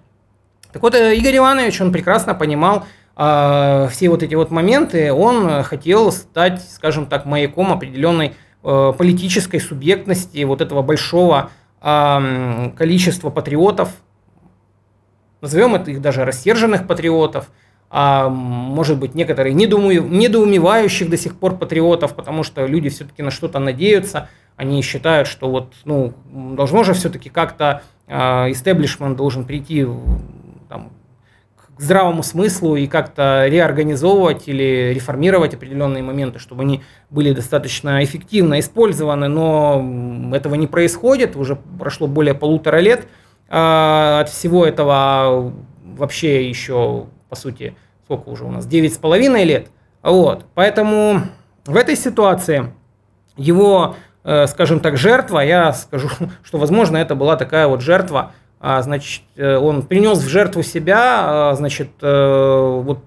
[0.73, 2.85] Так вот, э, Игорь Иванович, он прекрасно понимал
[3.19, 9.59] э, все вот эти вот моменты, он хотел стать, скажем так, маяком определенной э, политической
[9.59, 11.51] субъектности вот этого большого
[11.83, 13.91] э, количества патриотов,
[15.41, 17.51] назовем это их даже рассерженных патриотов,
[17.91, 23.59] а может быть некоторые недоумевающих до сих пор патриотов, потому что люди все-таки на что-то
[23.59, 29.87] надеются, они считают, что вот, ну, должно же все-таки как-то истеблишмент должен прийти
[30.69, 30.91] там,
[31.79, 38.59] к здравому смыслу и как-то реорганизовывать или реформировать определенные моменты, чтобы они были достаточно эффективно
[38.59, 43.07] использованы, но этого не происходит, уже прошло более полутора лет,
[43.49, 49.69] а, от всего этого вообще еще, по сути, сколько уже у нас, 9,5 лет.
[50.03, 50.47] Вот.
[50.55, 51.23] Поэтому
[51.65, 52.73] в этой ситуации
[53.37, 56.09] его, э, скажем так, жертва, я скажу,
[56.43, 58.33] что, возможно, это была такая вот жертва, а,
[58.83, 62.99] значит, э, он принес в жертву себя, а, значит, э, вот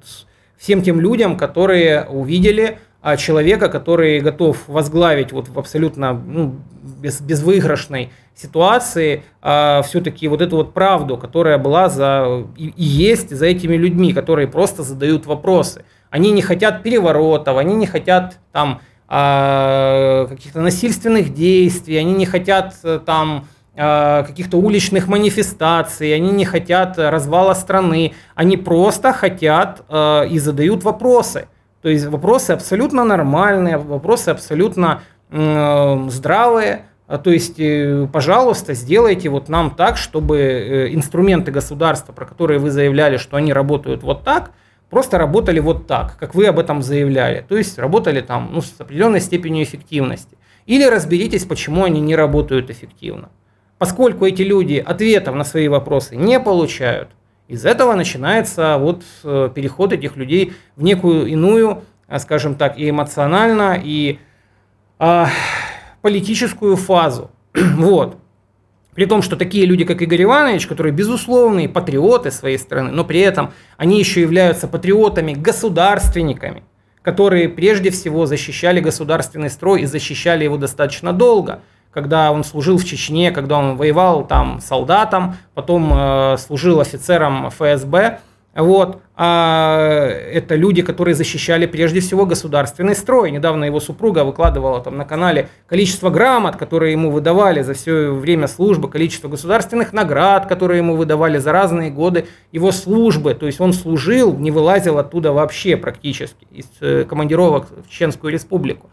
[0.58, 7.20] всем тем людям, которые увидели а человека, который готов возглавить вот в абсолютно ну, без,
[7.20, 13.48] безвыигрышной ситуации а, все-таки вот эту вот правду, которая была за и, и есть за
[13.48, 15.84] этими людьми, которые просто задают вопросы.
[16.12, 22.76] Они не хотят переворотов, они не хотят там а, каких-то насильственных действий, они не хотят
[22.84, 30.23] э, там а, каких-то уличных манифестаций, они не хотят развала страны, они просто хотят а,
[30.23, 31.47] и задают вопросы.
[31.81, 36.86] То есть вопросы абсолютно нормальные, вопросы абсолютно э, здравые.
[37.07, 42.60] А, то есть, э, пожалуйста, сделайте вот нам так, чтобы э, инструменты государства, про которые
[42.60, 44.51] вы заявляли, что они работают вот так,
[44.91, 47.43] просто работали вот так, как вы об этом заявляли.
[47.47, 50.38] То есть работали там ну, с определенной степенью эффективности.
[50.67, 53.29] Или разберитесь, почему они не работают эффективно.
[53.82, 57.10] Поскольку эти люди ответов на свои вопросы не получают,
[57.48, 62.91] из этого начинается вот э, переход этих людей в некую иную, а, скажем так, и
[62.91, 64.20] эмоционально, и
[65.00, 65.30] а,
[66.04, 67.32] политическую фазу.
[67.56, 68.17] вот.
[68.94, 73.22] При том, что такие люди, как Игорь Иванович, которые безусловные патриоты своей страны, но при
[73.22, 76.62] этом они еще являются патриотами, государственниками,
[77.02, 82.86] которые прежде всего защищали государственный строй и защищали его достаточно долго– когда он служил в
[82.86, 88.19] Чечне, когда он воевал там солдатом, потом э, служил офицером ФСБ.
[88.54, 89.01] Вот.
[89.15, 93.32] А это люди, которые защищали прежде всего государственный строй.
[93.32, 98.47] Недавно его супруга выкладывала там на канале количество грамот, которые ему выдавали за все время
[98.47, 103.36] службы, количество государственных наград, которые ему выдавали за разные годы его службы.
[103.36, 108.89] То есть он служил, не вылазил оттуда вообще практически из э, командировок в Чеченскую республику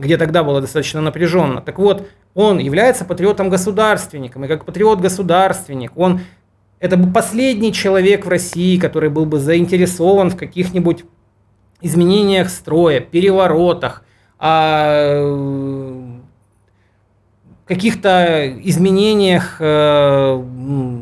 [0.00, 1.60] где тогда было достаточно напряженно.
[1.60, 6.20] Так вот, он является патриотом-государственником, и как патриот-государственник он
[6.80, 11.04] это бы последний человек в России, который был бы заинтересован в каких-нибудь
[11.82, 14.02] изменениях строя, переворотах,
[14.38, 15.22] а,
[17.66, 20.42] каких-то изменениях э,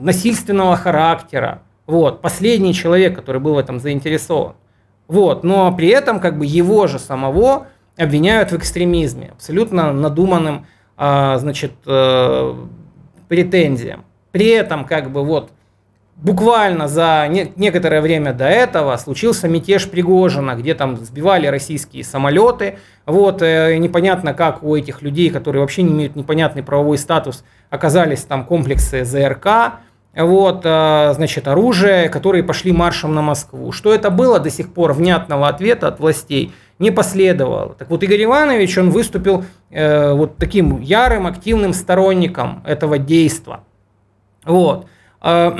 [0.02, 1.62] насильственного характера.
[1.86, 4.52] Вот, последний человек, который был в этом заинтересован.
[5.06, 11.36] Вот, но при этом как бы его же самого обвиняют в экстремизме, абсолютно надуманным, а,
[11.38, 12.54] значит, э,
[13.28, 14.04] претензиям.
[14.32, 15.50] При этом, как бы, вот,
[16.16, 22.78] буквально за не, некоторое время до этого случился мятеж Пригожина, где там сбивали российские самолеты.
[23.06, 28.22] Вот, э, непонятно, как у этих людей, которые вообще не имеют непонятный правовой статус, оказались
[28.22, 29.80] там комплексы ЗРК
[30.14, 33.72] вот, э, значит, оружие, которые пошли маршем на Москву.
[33.72, 37.74] Что это было, до сих пор внятного ответа от властей не последовало.
[37.74, 43.64] Так вот, Игорь Иванович, он выступил э, вот таким ярым, активным сторонником этого действа.
[44.44, 44.86] Вот.
[45.20, 45.56] Э,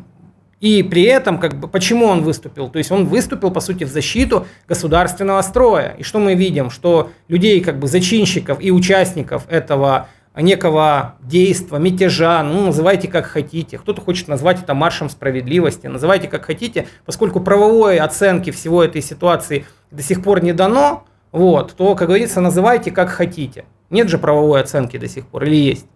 [0.60, 2.68] и при этом, как бы, почему он выступил?
[2.68, 5.94] То есть он выступил, по сути, в защиту государственного строя.
[5.98, 6.70] И что мы видим?
[6.70, 10.08] Что людей, как бы, зачинщиков и участников этого
[10.42, 13.78] некого действа, мятежа, ну, называйте как хотите.
[13.78, 19.66] Кто-то хочет назвать это маршем справедливости, называйте как хотите, поскольку правовой оценки всего этой ситуации
[19.90, 23.64] до сих пор не дано, вот, то, как говорится, называйте как хотите.
[23.90, 25.86] Нет же правовой оценки до сих пор или есть?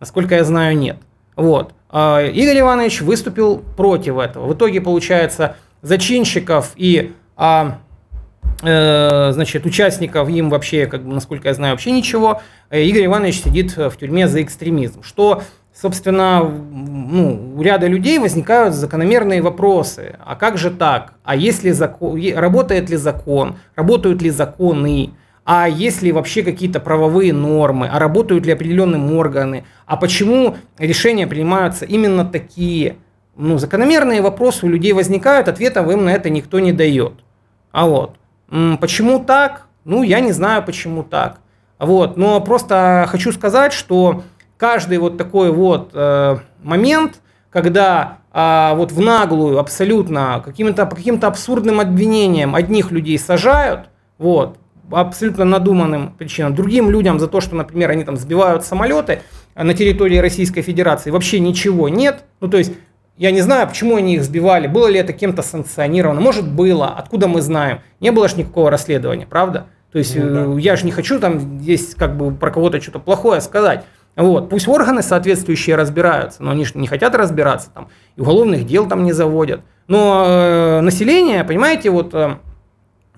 [0.00, 0.98] Насколько я знаю, нет.
[1.36, 1.72] Вот.
[1.90, 4.46] А Игорь Иванович выступил против этого.
[4.46, 7.78] В итоге, получается, зачинщиков и а,
[8.60, 12.42] значит, участников им вообще, как бы, насколько я знаю, вообще ничего.
[12.70, 15.02] Э, Игорь Иванович сидит в тюрьме за экстремизм.
[15.02, 20.16] Что, собственно, ну, у ряда людей возникают закономерные вопросы.
[20.24, 21.14] А как же так?
[21.22, 23.58] А если закон, работает ли закон?
[23.76, 25.12] Работают ли законы?
[25.50, 31.26] а есть ли вообще какие-то правовые нормы, а работают ли определенные органы, а почему решения
[31.26, 32.96] принимаются именно такие.
[33.34, 37.14] Ну, закономерные вопросы у людей возникают, ответов им на это никто не дает.
[37.72, 38.17] А вот,
[38.48, 39.66] почему так?
[39.84, 41.40] Ну, я не знаю, почему так.
[41.78, 44.24] Вот, но просто хочу сказать, что
[44.56, 51.28] каждый вот такой вот э, момент, когда э, вот в наглую абсолютно каким-то по каким-то
[51.28, 54.58] абсурдным обвинениям одних людей сажают, вот,
[54.90, 56.54] абсолютно надуманным причинам.
[56.54, 59.22] Другим людям за то, что, например, они там сбивают самолеты
[59.54, 62.24] на территории Российской Федерации, вообще ничего нет.
[62.40, 62.72] Ну, то есть,
[63.18, 66.20] я не знаю, почему они их сбивали, было ли это кем-то санкционировано.
[66.20, 67.80] Может, было, откуда мы знаем.
[68.00, 69.66] Не было же никакого расследования, правда?
[69.92, 70.60] То есть, ну, да.
[70.60, 73.84] я же не хочу там здесь как бы про кого-то что-то плохое сказать.
[74.16, 74.48] Вот.
[74.48, 79.04] Пусть органы соответствующие разбираются, но они же не хотят разбираться, там, и уголовных дел там
[79.04, 79.60] не заводят.
[79.86, 82.36] Но э, население, понимаете, вот э,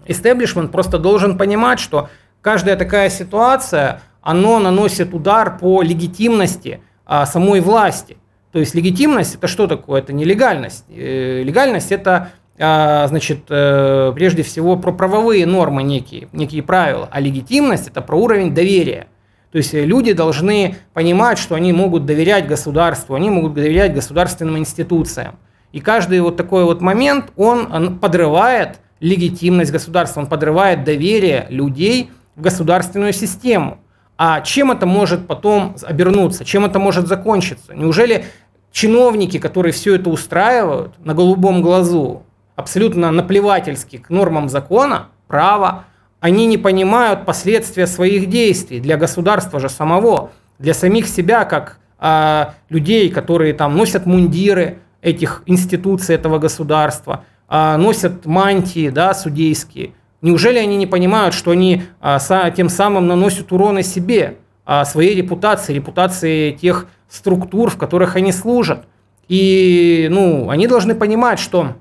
[0.07, 2.09] Истеблишмент просто должен понимать, что
[2.41, 8.17] каждая такая ситуация, оно наносит удар по легитимности а, самой власти.
[8.53, 10.01] То есть легитимность это что такое?
[10.01, 10.85] Это нелегальность.
[10.89, 12.33] Э, легальность это
[12.63, 18.17] а, значит, э, прежде всего про правовые нормы некие, некие правила, а легитимность это про
[18.17, 19.07] уровень доверия.
[19.51, 25.37] То есть люди должны понимать, что они могут доверять государству, они могут доверять государственным институциям.
[25.73, 32.11] И каждый вот такой вот момент, он, он подрывает легитимность государства, он подрывает доверие людей
[32.37, 33.79] в государственную систему.
[34.23, 37.73] А чем это может потом обернуться, чем это может закончиться?
[37.73, 38.27] Неужели
[38.71, 45.85] чиновники, которые все это устраивают на голубом глазу, абсолютно наплевательски к нормам закона, права,
[46.21, 52.57] они не понимают последствия своих действий для государства же самого, для самих себя, как а,
[52.69, 59.95] людей, которые там носят мундиры этих институций этого государства, а, носят мантии да, судейские.
[60.23, 62.19] Неужели они не понимают, что они а,
[62.51, 68.33] тем самым наносят урон и себе, а, своей репутации, репутации тех структур, в которых они
[68.33, 68.85] служат?
[69.29, 71.77] И ну, они должны понимать, что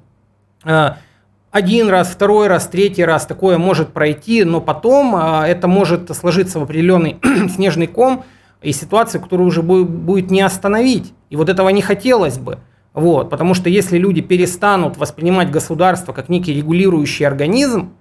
[1.52, 6.64] один раз, второй раз, третий раз такое может пройти, но потом это может сложиться в
[6.64, 7.18] определенный
[7.50, 8.24] снежный ком
[8.62, 11.14] и ситуацию, которую уже будет не остановить.
[11.32, 12.60] И вот этого не хотелось бы.
[12.94, 17.94] Вот, потому что если люди перестанут воспринимать государство как некий регулирующий организм,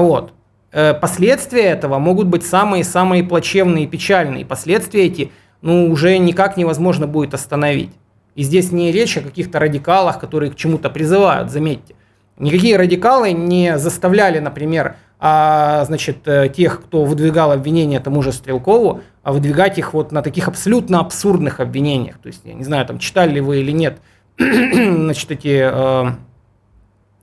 [0.00, 0.32] вот,
[0.72, 4.44] э, последствия этого могут быть самые-самые плачевные и печальные.
[4.44, 7.90] Последствия эти ну, уже никак невозможно будет остановить.
[8.34, 11.94] И здесь не речь о каких-то радикалах, которые к чему-то призывают, заметьте.
[12.38, 19.00] Никакие радикалы не заставляли, например, а, значит, э, тех, кто выдвигал обвинения тому же Стрелкову,
[19.22, 22.18] а выдвигать их вот на таких абсолютно абсурдных обвинениях.
[22.18, 23.98] То есть, я не знаю, там читали ли вы или нет
[24.38, 26.10] значит, эти э,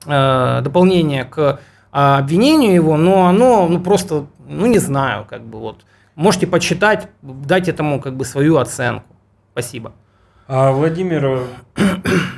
[0.06, 1.60] э, дополнения к
[1.92, 5.84] э, обвинению его, но оно ну, просто, ну не знаю, как бы вот.
[6.14, 9.06] Можете почитать, дать этому как бы свою оценку.
[9.52, 9.92] Спасибо.
[10.48, 11.44] А, Владимир,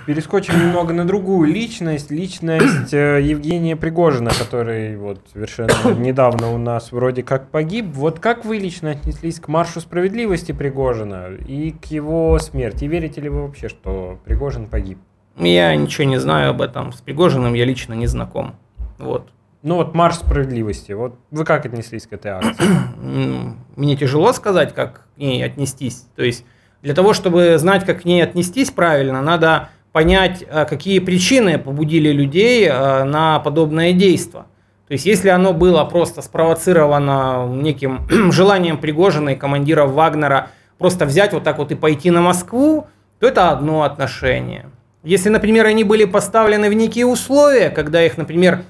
[0.06, 2.10] перескочим немного на другую личность.
[2.10, 7.86] Личность э, Евгения Пригожина, который вот совершенно недавно у нас вроде как погиб.
[7.92, 12.84] Вот как вы лично отнеслись к маршу справедливости Пригожина и к его смерти?
[12.84, 14.98] Верите ли вы вообще, что Пригожин погиб?
[15.36, 16.92] Я ничего не знаю об этом.
[16.92, 18.54] С Пригожиным я лично не знаком.
[18.98, 19.30] Вот.
[19.64, 20.92] Ну вот марш справедливости.
[20.92, 22.64] Вот вы как отнеслись к этой акции?
[23.76, 26.04] Мне тяжело сказать, как к ней отнестись.
[26.16, 26.44] То есть
[26.82, 32.10] для того, чтобы знать, как к ней отнестись правильно, надо понять, э, какие причины побудили
[32.10, 34.44] людей э, на подобное действие.
[34.86, 41.32] То есть, если оно было просто спровоцировано неким желанием Пригожина и командиров Вагнера просто взять
[41.32, 42.86] вот так вот и пойти на Москву,
[43.18, 44.66] то это одно отношение.
[45.04, 48.64] Если, например, они были поставлены в некие условия, когда их, например,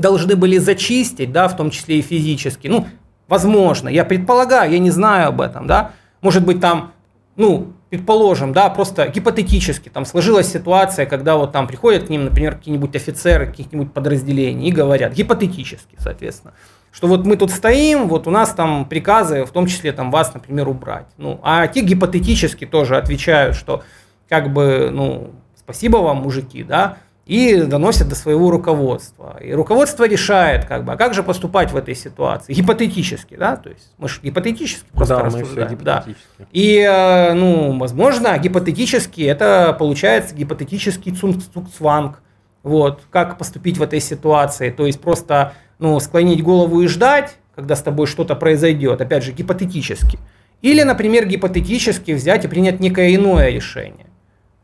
[0.00, 2.86] должны были зачистить, да, в том числе и физически, ну,
[3.28, 6.92] возможно, я предполагаю, я не знаю об этом, да, может быть, там
[7.40, 12.56] ну, предположим, да, просто гипотетически там сложилась ситуация, когда вот там приходят к ним, например,
[12.56, 16.52] какие-нибудь офицеры каких-нибудь подразделений и говорят, гипотетически, соответственно,
[16.92, 20.34] что вот мы тут стоим, вот у нас там приказы, в том числе там вас,
[20.34, 21.06] например, убрать.
[21.16, 23.82] Ну, а те гипотетически тоже отвечают, что
[24.28, 26.98] как бы, ну, спасибо вам, мужики, да,
[27.30, 29.38] и доносят до своего руководства.
[29.40, 32.52] И руководство решает, как бы, а как же поступать в этой ситуации?
[32.52, 35.66] Гипотетически, да, то есть мы же гипотетически просто Да, мы все да.
[35.66, 36.46] гипотетически.
[36.50, 42.20] И, э, ну, возможно, гипотетически это получается гипотетический цун- цуцванг.
[42.64, 44.70] Вот, как поступить в этой ситуации.
[44.70, 49.30] То есть просто, ну, склонить голову и ждать, когда с тобой что-то произойдет, опять же,
[49.30, 50.18] гипотетически.
[50.62, 54.06] Или, например, гипотетически взять и принять некое иное решение.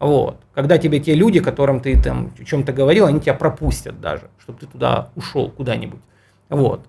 [0.01, 0.41] Вот.
[0.57, 4.59] Когда тебе те люди, которым ты там о чем-то говорил, они тебя пропустят даже, чтобы
[4.59, 6.01] ты туда ушел куда-нибудь.
[6.49, 6.81] Вот.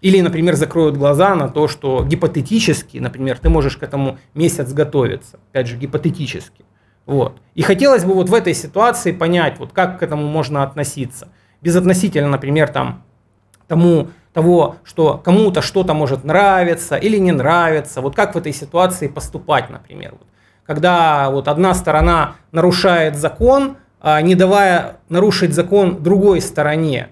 [0.00, 5.38] Или, например, закроют глаза на то, что гипотетически, например, ты можешь к этому месяц готовиться.
[5.52, 6.64] Опять же, гипотетически.
[7.06, 7.40] Вот.
[7.54, 11.28] И хотелось бы вот в этой ситуации понять, вот как к этому можно относиться.
[11.60, 13.04] Безотносительно, например, там,
[13.68, 18.00] тому, того, что кому-то что-то может нравиться или не нравиться.
[18.00, 20.16] Вот как в этой ситуации поступать, например.
[20.18, 20.26] Вот.
[20.72, 27.10] Когда вот одна сторона нарушает закон, а, не давая нарушить закон другой стороне,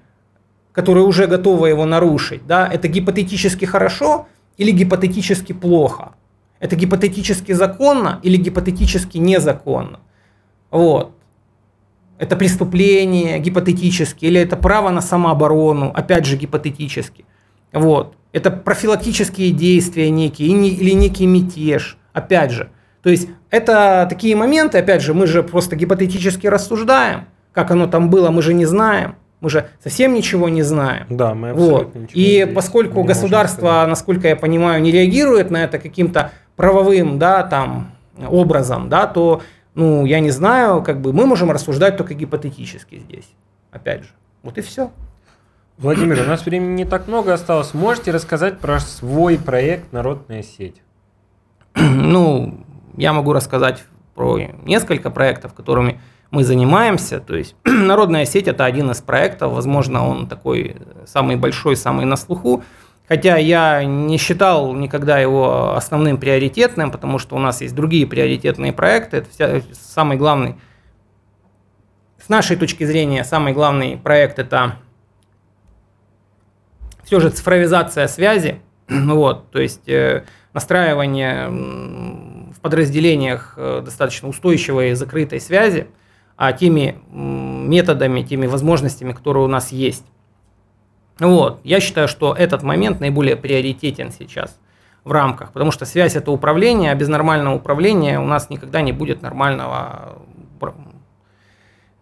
[0.73, 6.13] которая уже готова его нарушить, да, это гипотетически хорошо или гипотетически плохо?
[6.59, 10.01] Это гипотетически законно или гипотетически незаконно?
[10.71, 11.13] Вот.
[12.17, 17.27] Это преступление гипотетически или это право на самооборону, опять же гипотетически.
[17.75, 18.17] Вот.
[18.33, 22.71] Это профилактические действия некие или некий мятеж, опять же.
[23.03, 28.11] То есть это такие моменты, опять же, мы же просто гипотетически рассуждаем, как оно там
[28.11, 29.17] было, мы же не знаем.
[29.41, 31.07] Мы же совсем ничего не знаем.
[31.09, 31.73] Да, мы Вот.
[31.73, 36.31] абсолютно ничего И здесь поскольку не государство, насколько я понимаю, не реагирует на это каким-то
[36.57, 37.91] правовым, да, там,
[38.29, 39.41] образом, да, то,
[39.75, 43.29] ну, я не знаю, как бы мы можем рассуждать только гипотетически здесь.
[43.71, 44.11] Опять же.
[44.43, 44.91] Вот и все.
[45.79, 47.73] Владимир, у нас времени не так много осталось.
[47.73, 50.77] Можете рассказать про свой проект «Народная сеть»?
[51.75, 52.65] Ну,
[52.97, 53.85] я могу рассказать
[54.15, 57.21] про несколько проектов, которыми мы занимаемся.
[57.21, 60.77] То есть народная сеть это один из проектов, возможно, он такой
[61.07, 62.63] самый большой, самый на слуху.
[63.09, 68.73] Хотя я не считал никогда его основным приоритетным, потому что у нас есть другие приоритетные
[68.73, 69.17] проекты.
[69.17, 70.57] Это вся- самый главный,
[72.25, 74.77] с нашей точки зрения, самый главный проект это
[77.03, 78.61] все же цифровизация связи.
[78.89, 81.49] Вот, то есть э, настраивание
[82.51, 85.87] в подразделениях э, достаточно устойчивой закрытой связи,
[86.37, 90.05] а теми методами, теми возможностями, которые у нас есть.
[91.19, 94.59] Вот, я считаю, что этот момент наиболее приоритетен сейчас
[95.05, 98.93] в рамках, потому что связь это управление, а без нормального управления у нас никогда не
[98.93, 100.19] будет нормального
[100.59, 100.75] пр-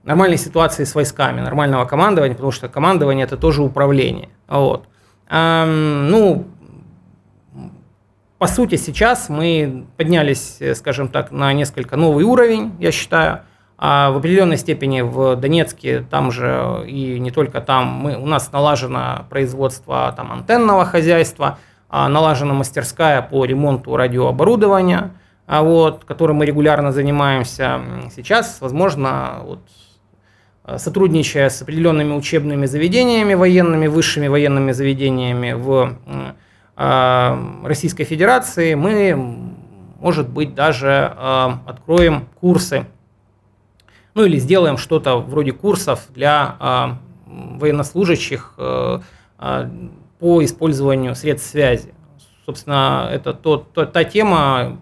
[0.04, 4.28] нормальной ситуации с войсками, нормального командования, потому что командование это тоже управление.
[4.46, 4.86] Вот.
[5.28, 6.46] Ам, ну,
[8.38, 13.40] по сути, сейчас мы поднялись, э, скажем так, на несколько новый уровень, я считаю.
[13.80, 18.50] А в определенной степени в Донецке, там же и не только там, мы, у нас
[18.50, 21.58] налажено производство там, антенного хозяйства,
[21.88, 25.12] а, налажена мастерская по ремонту радиооборудования,
[25.46, 27.80] а, вот, которым мы регулярно занимаемся.
[28.14, 29.60] Сейчас, возможно, вот,
[30.64, 36.32] э, сотрудничая с определенными учебными заведениями военными, высшими военными заведениями в э,
[36.78, 39.52] Российской Федерации, мы,
[39.98, 42.86] может быть, даже э, откроем курсы,
[44.14, 46.86] ну или сделаем что-то вроде курсов для э,
[47.26, 48.54] военнослужащих
[50.18, 51.94] по использованию средств связи.
[52.44, 54.78] Собственно, это тот, то- та тема,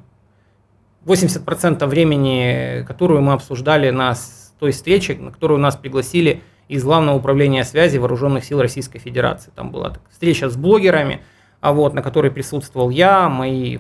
[1.05, 4.15] 80% времени, которую мы обсуждали на
[4.59, 9.51] той встрече, на которую нас пригласили из Главного управления связи Вооруженных сил Российской Федерации.
[9.55, 11.23] Там была встреча с блогерами,
[11.67, 13.79] а вот, на которой присутствовал я, мои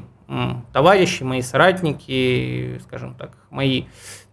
[0.72, 3.84] товарищи, мои соратники, скажем так, мои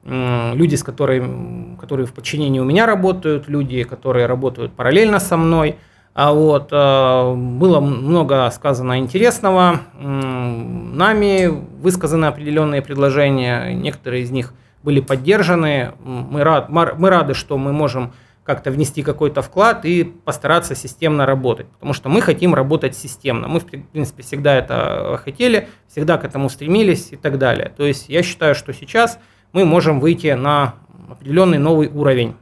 [0.04, 5.76] люди, с которыми, которые в подчинении у меня работают, люди, которые работают параллельно со мной.
[6.16, 11.46] А вот, э, было много сказано интересного, нами
[11.80, 15.92] высказаны определенные предложения, некоторые из них были поддержаны.
[16.04, 18.14] Мы, рад, мы рады, что мы можем
[18.44, 23.48] как-то внести какой-то вклад и постараться системно работать, потому что мы хотим работать системно.
[23.48, 27.72] Мы, в принципе, всегда это хотели, всегда к этому стремились и так далее.
[27.76, 29.18] То есть я считаю, что сейчас
[29.54, 30.76] мы можем выйти на
[31.10, 32.36] определенный новый уровень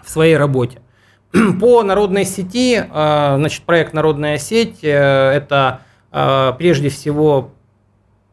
[0.00, 0.80] в своей работе.
[1.60, 4.88] По народной сети, э, значит, проект «Народная сеть» э,–
[5.34, 5.80] это
[6.12, 7.50] э, прежде всего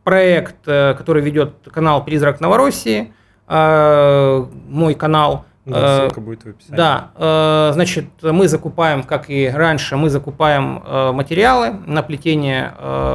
[0.04, 3.14] проект, э, который ведет канал «Призрак Новороссии»,
[3.48, 5.46] э, мой канал.
[5.66, 6.78] Да, Э, ссылка будет в описании.
[6.78, 12.74] Да, э, значит, мы закупаем, как и раньше, мы закупаем э, материалы на плетение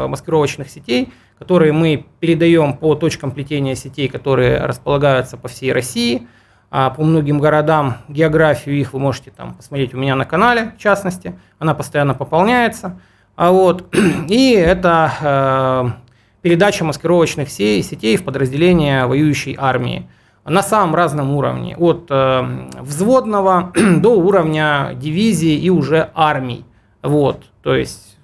[0.09, 6.26] маскировочных сетей, которые мы передаем по точкам плетения сетей, которые располагаются по всей России.
[6.70, 10.82] а, по многим городам, географию их вы можете там посмотреть у меня на канале, в
[10.82, 11.38] частности.
[11.59, 13.01] Она постоянно пополняется.
[13.36, 13.94] А вот,
[14.28, 15.94] и это
[16.42, 20.09] передача маскировочных сетей в подразделения воюющей армии
[20.49, 26.64] на самом разном уровне, от э, взводного до уровня дивизии и уже армий.
[27.03, 28.18] Вот, то есть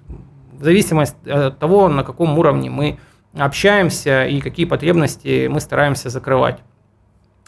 [0.53, 2.99] в зависимости от того, на каком уровне мы
[3.37, 6.59] общаемся и какие потребности мы стараемся закрывать.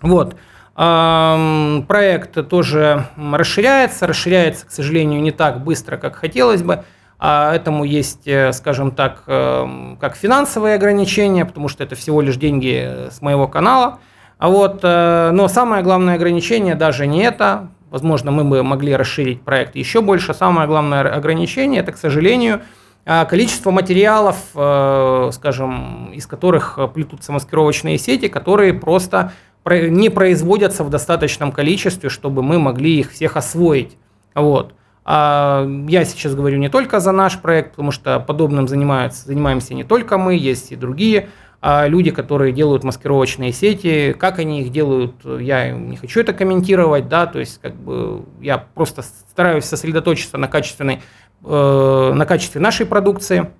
[0.01, 0.35] Вот.
[0.75, 6.83] Проект тоже расширяется, расширяется, к сожалению, не так быстро, как хотелось бы.
[7.19, 12.35] А этому есть, э, скажем так, эм, как финансовые ограничения, потому что это всего лишь
[12.35, 13.97] деньги с моего канала.
[14.37, 17.69] А вот, э, но самое главное ограничение даже не это.
[17.89, 20.33] Возможно, мы бы могли расширить проект еще больше.
[20.33, 22.61] Самое главное ограничение– это, к сожалению,
[23.05, 24.37] э, количество материалов,
[25.33, 29.31] скажем, из которых плетутся маскировочные сети, которые просто
[29.65, 33.97] не производятся в достаточном количестве, чтобы мы могли их всех освоить.
[34.33, 34.73] Вот.
[35.09, 39.85] А я сейчас говорю не только за наш проект, потому что подобным занимаются, занимаемся не
[39.85, 41.29] только мы, есть и другие
[41.87, 44.15] люди, которые делают маскировочные сети.
[44.17, 48.57] Как они их делают, я не хочу это комментировать, да, то есть как бы я
[48.57, 51.01] просто стараюсь сосредоточиться на качественной,
[51.43, 53.51] э, на качестве нашей продукции.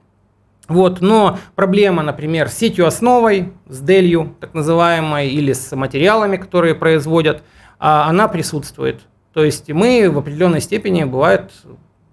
[0.67, 6.75] Вот, но проблема, например, с сетью основой, с делью, так называемой, или с материалами, которые
[6.75, 7.41] производят,
[7.79, 9.01] а, она присутствует.
[9.33, 11.51] То есть мы в определенной степени бывает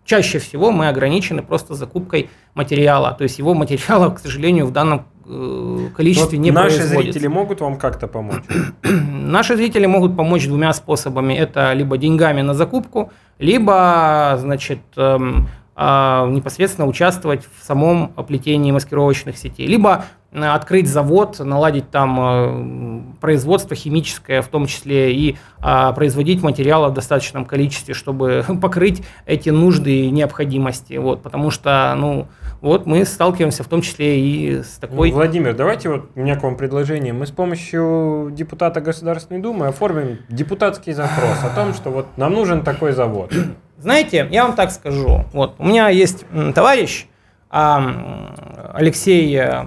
[0.05, 3.13] чаще всего мы ограничены просто закупкой материала.
[3.13, 6.95] То есть его материала, к сожалению, в данном количестве вот не наши производится.
[6.95, 8.45] Наши зрители могут вам как-то помочь?
[8.83, 11.35] Наши зрители могут помочь двумя способами.
[11.35, 19.37] Это либо деньгами на закупку, либо, значит, эм, а, непосредственно участвовать в самом плетении маскировочных
[19.37, 19.67] сетей.
[19.67, 26.45] Либо э, открыть завод, наладить там э, производство химическое, в том числе и а, производить
[26.45, 30.95] материалы в достаточном количестве, чтобы покрыть эти нужды и необходимости.
[30.95, 32.29] Вот, потому что, ну,
[32.65, 35.13] вот мы сталкиваемся в том числе и с такой...
[35.13, 37.13] Владимир, давайте вот у меня к вам предложение.
[37.13, 42.63] Мы с помощью депутата Государственной Думы оформим депутатский запрос о том, что вот нам нужен
[42.63, 43.33] такой завод.
[43.77, 45.27] Знаете, я вам так скажу.
[45.35, 47.07] Вот, у меня есть товарищ
[47.51, 49.67] Алексей э,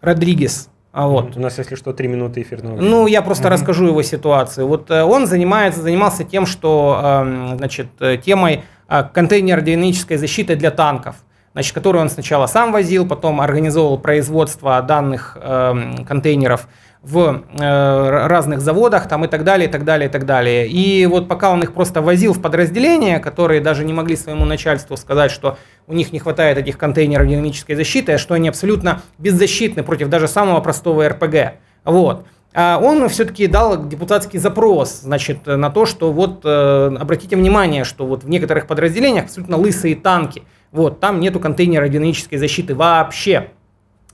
[0.00, 0.70] Родригес.
[0.92, 1.36] А вот.
[1.36, 3.54] У нас, если что, три минуты эфирного Ну, я просто угу.
[3.54, 4.68] расскажу его ситуацию.
[4.68, 7.24] Вот э, он занимается, занимался тем, что,
[7.56, 11.16] значит, э, темой контейнерно-динамической защиты для танков
[11.52, 16.68] значит, которую он сначала сам возил, потом организовывал производство данных э, контейнеров
[17.02, 20.66] в э, разных заводах там и так далее, и так далее, и так далее.
[20.66, 24.96] И вот пока он их просто возил в подразделения, которые даже не могли своему начальству
[24.96, 30.08] сказать, что у них не хватает этих контейнеров динамической защиты, что они абсолютно беззащитны против
[30.08, 31.54] даже самого простого РПГ.
[31.84, 32.26] Вот.
[32.54, 38.06] А он все-таки дал депутатский запрос, значит, на то, что вот э, обратите внимание, что
[38.06, 40.42] вот в некоторых подразделениях абсолютно лысые танки,
[40.72, 43.50] вот, там нету контейнера динамической защиты вообще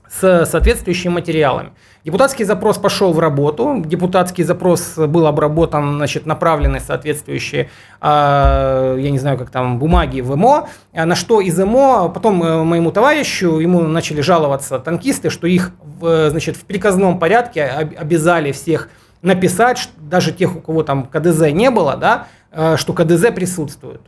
[0.09, 1.71] с соответствующими материалами.
[2.03, 9.17] Депутатский запрос пошел в работу, депутатский запрос был обработан, значит, направлены соответствующие, э, я не
[9.17, 13.81] знаю, как там, бумаги в МО, на что из МО, потом э, моему товарищу, ему
[13.81, 18.89] начали жаловаться танкисты, что их, значит, в приказном порядке обязали всех
[19.23, 24.01] написать, даже тех, у кого там КДЗ не было, да, э, что КДЗ присутствует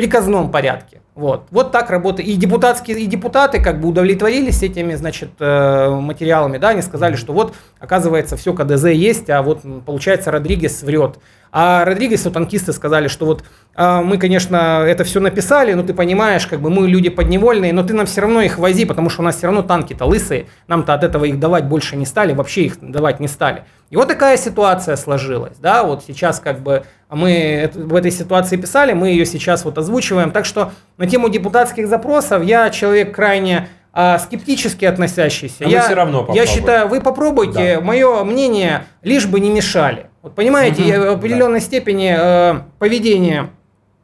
[0.00, 1.02] приказном порядке.
[1.14, 1.48] Вот.
[1.50, 2.26] вот так работает.
[2.26, 7.34] И депутатские, и депутаты как бы удовлетворились этими, значит, э, материалами, да, они сказали, что
[7.34, 11.18] вот, оказывается, все КДЗ есть, а вот, получается, Родригес врет.
[11.52, 13.44] А Родригесу танкисты сказали, что вот
[13.74, 17.82] а, мы, конечно, это все написали, но ты понимаешь, как бы мы люди подневольные, но
[17.82, 20.94] ты нам все равно их вози, потому что у нас все равно танки-то лысые, нам-то
[20.94, 23.64] от этого их давать больше не стали, вообще их давать не стали.
[23.90, 28.92] И вот такая ситуация сложилась, да, вот сейчас как бы мы в этой ситуации писали,
[28.92, 34.18] мы ее сейчас вот озвучиваем, так что на тему депутатских запросов я человек крайне а,
[34.18, 35.64] скептически относящийся.
[35.64, 37.80] А я, все равно Я считаю, вы попробуйте, да.
[37.80, 40.09] мое мнение, лишь бы не мешали.
[40.22, 41.64] Вот понимаете, угу, в определенной да.
[41.66, 43.50] степени э, поведение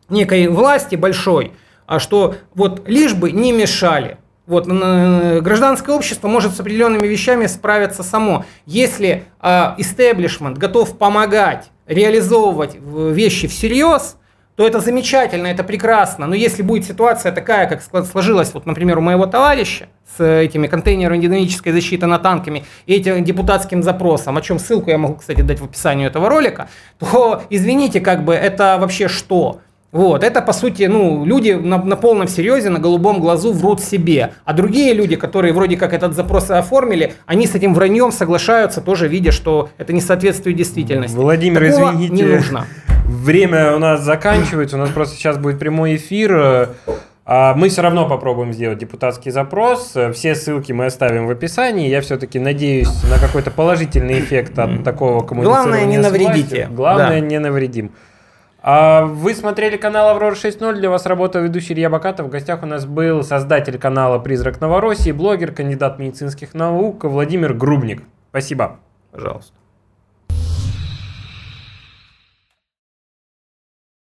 [0.09, 1.53] некой власти большой,
[1.87, 4.19] а что вот лишь бы не мешали.
[4.47, 8.45] Вот, гражданское общество может с определенными вещами справиться само.
[8.65, 14.17] Если истеблишмент готов помогать реализовывать вещи всерьез,
[14.57, 16.27] то это замечательно, это прекрасно.
[16.27, 21.19] Но если будет ситуация такая, как сложилась, вот, например, у моего товарища с этими контейнерами
[21.19, 25.61] динамической защиты на танками и этим депутатским запросом, о чем ссылку я могу, кстати, дать
[25.61, 29.61] в описании этого ролика, то, извините, как бы это вообще что?
[29.93, 34.33] Вот, это, по сути, ну, люди на, на полном серьезе, на голубом глазу врут себе.
[34.45, 39.07] А другие люди, которые вроде как этот запрос оформили, они с этим враньем соглашаются, тоже
[39.09, 41.17] видя, что это не соответствует действительности.
[41.17, 42.15] Владимир, Такого извините.
[42.15, 42.67] не нужно.
[43.27, 46.71] Время у нас заканчивается, у нас просто сейчас будет прямой эфир.
[47.29, 49.97] А Мы все равно попробуем сделать депутатский запрос.
[50.15, 51.89] Все ссылки мы оставим в описании.
[51.89, 56.69] Я все-таки надеюсь на какой-то положительный эффект от такого коммуницирования Главное, не навредите.
[56.71, 57.27] Главное, Да.
[57.27, 57.91] не навредим.
[58.63, 60.77] А Вы смотрели канал Аврора 6.0.
[60.77, 62.27] Для вас работал ведущий Илья Бакатов.
[62.27, 68.05] В гостях у нас был создатель канала «Призрак Новороссии», блогер, кандидат медицинских наук Владимир Грубник.
[68.31, 68.79] Спасибо.
[69.11, 69.53] Пожалуйста.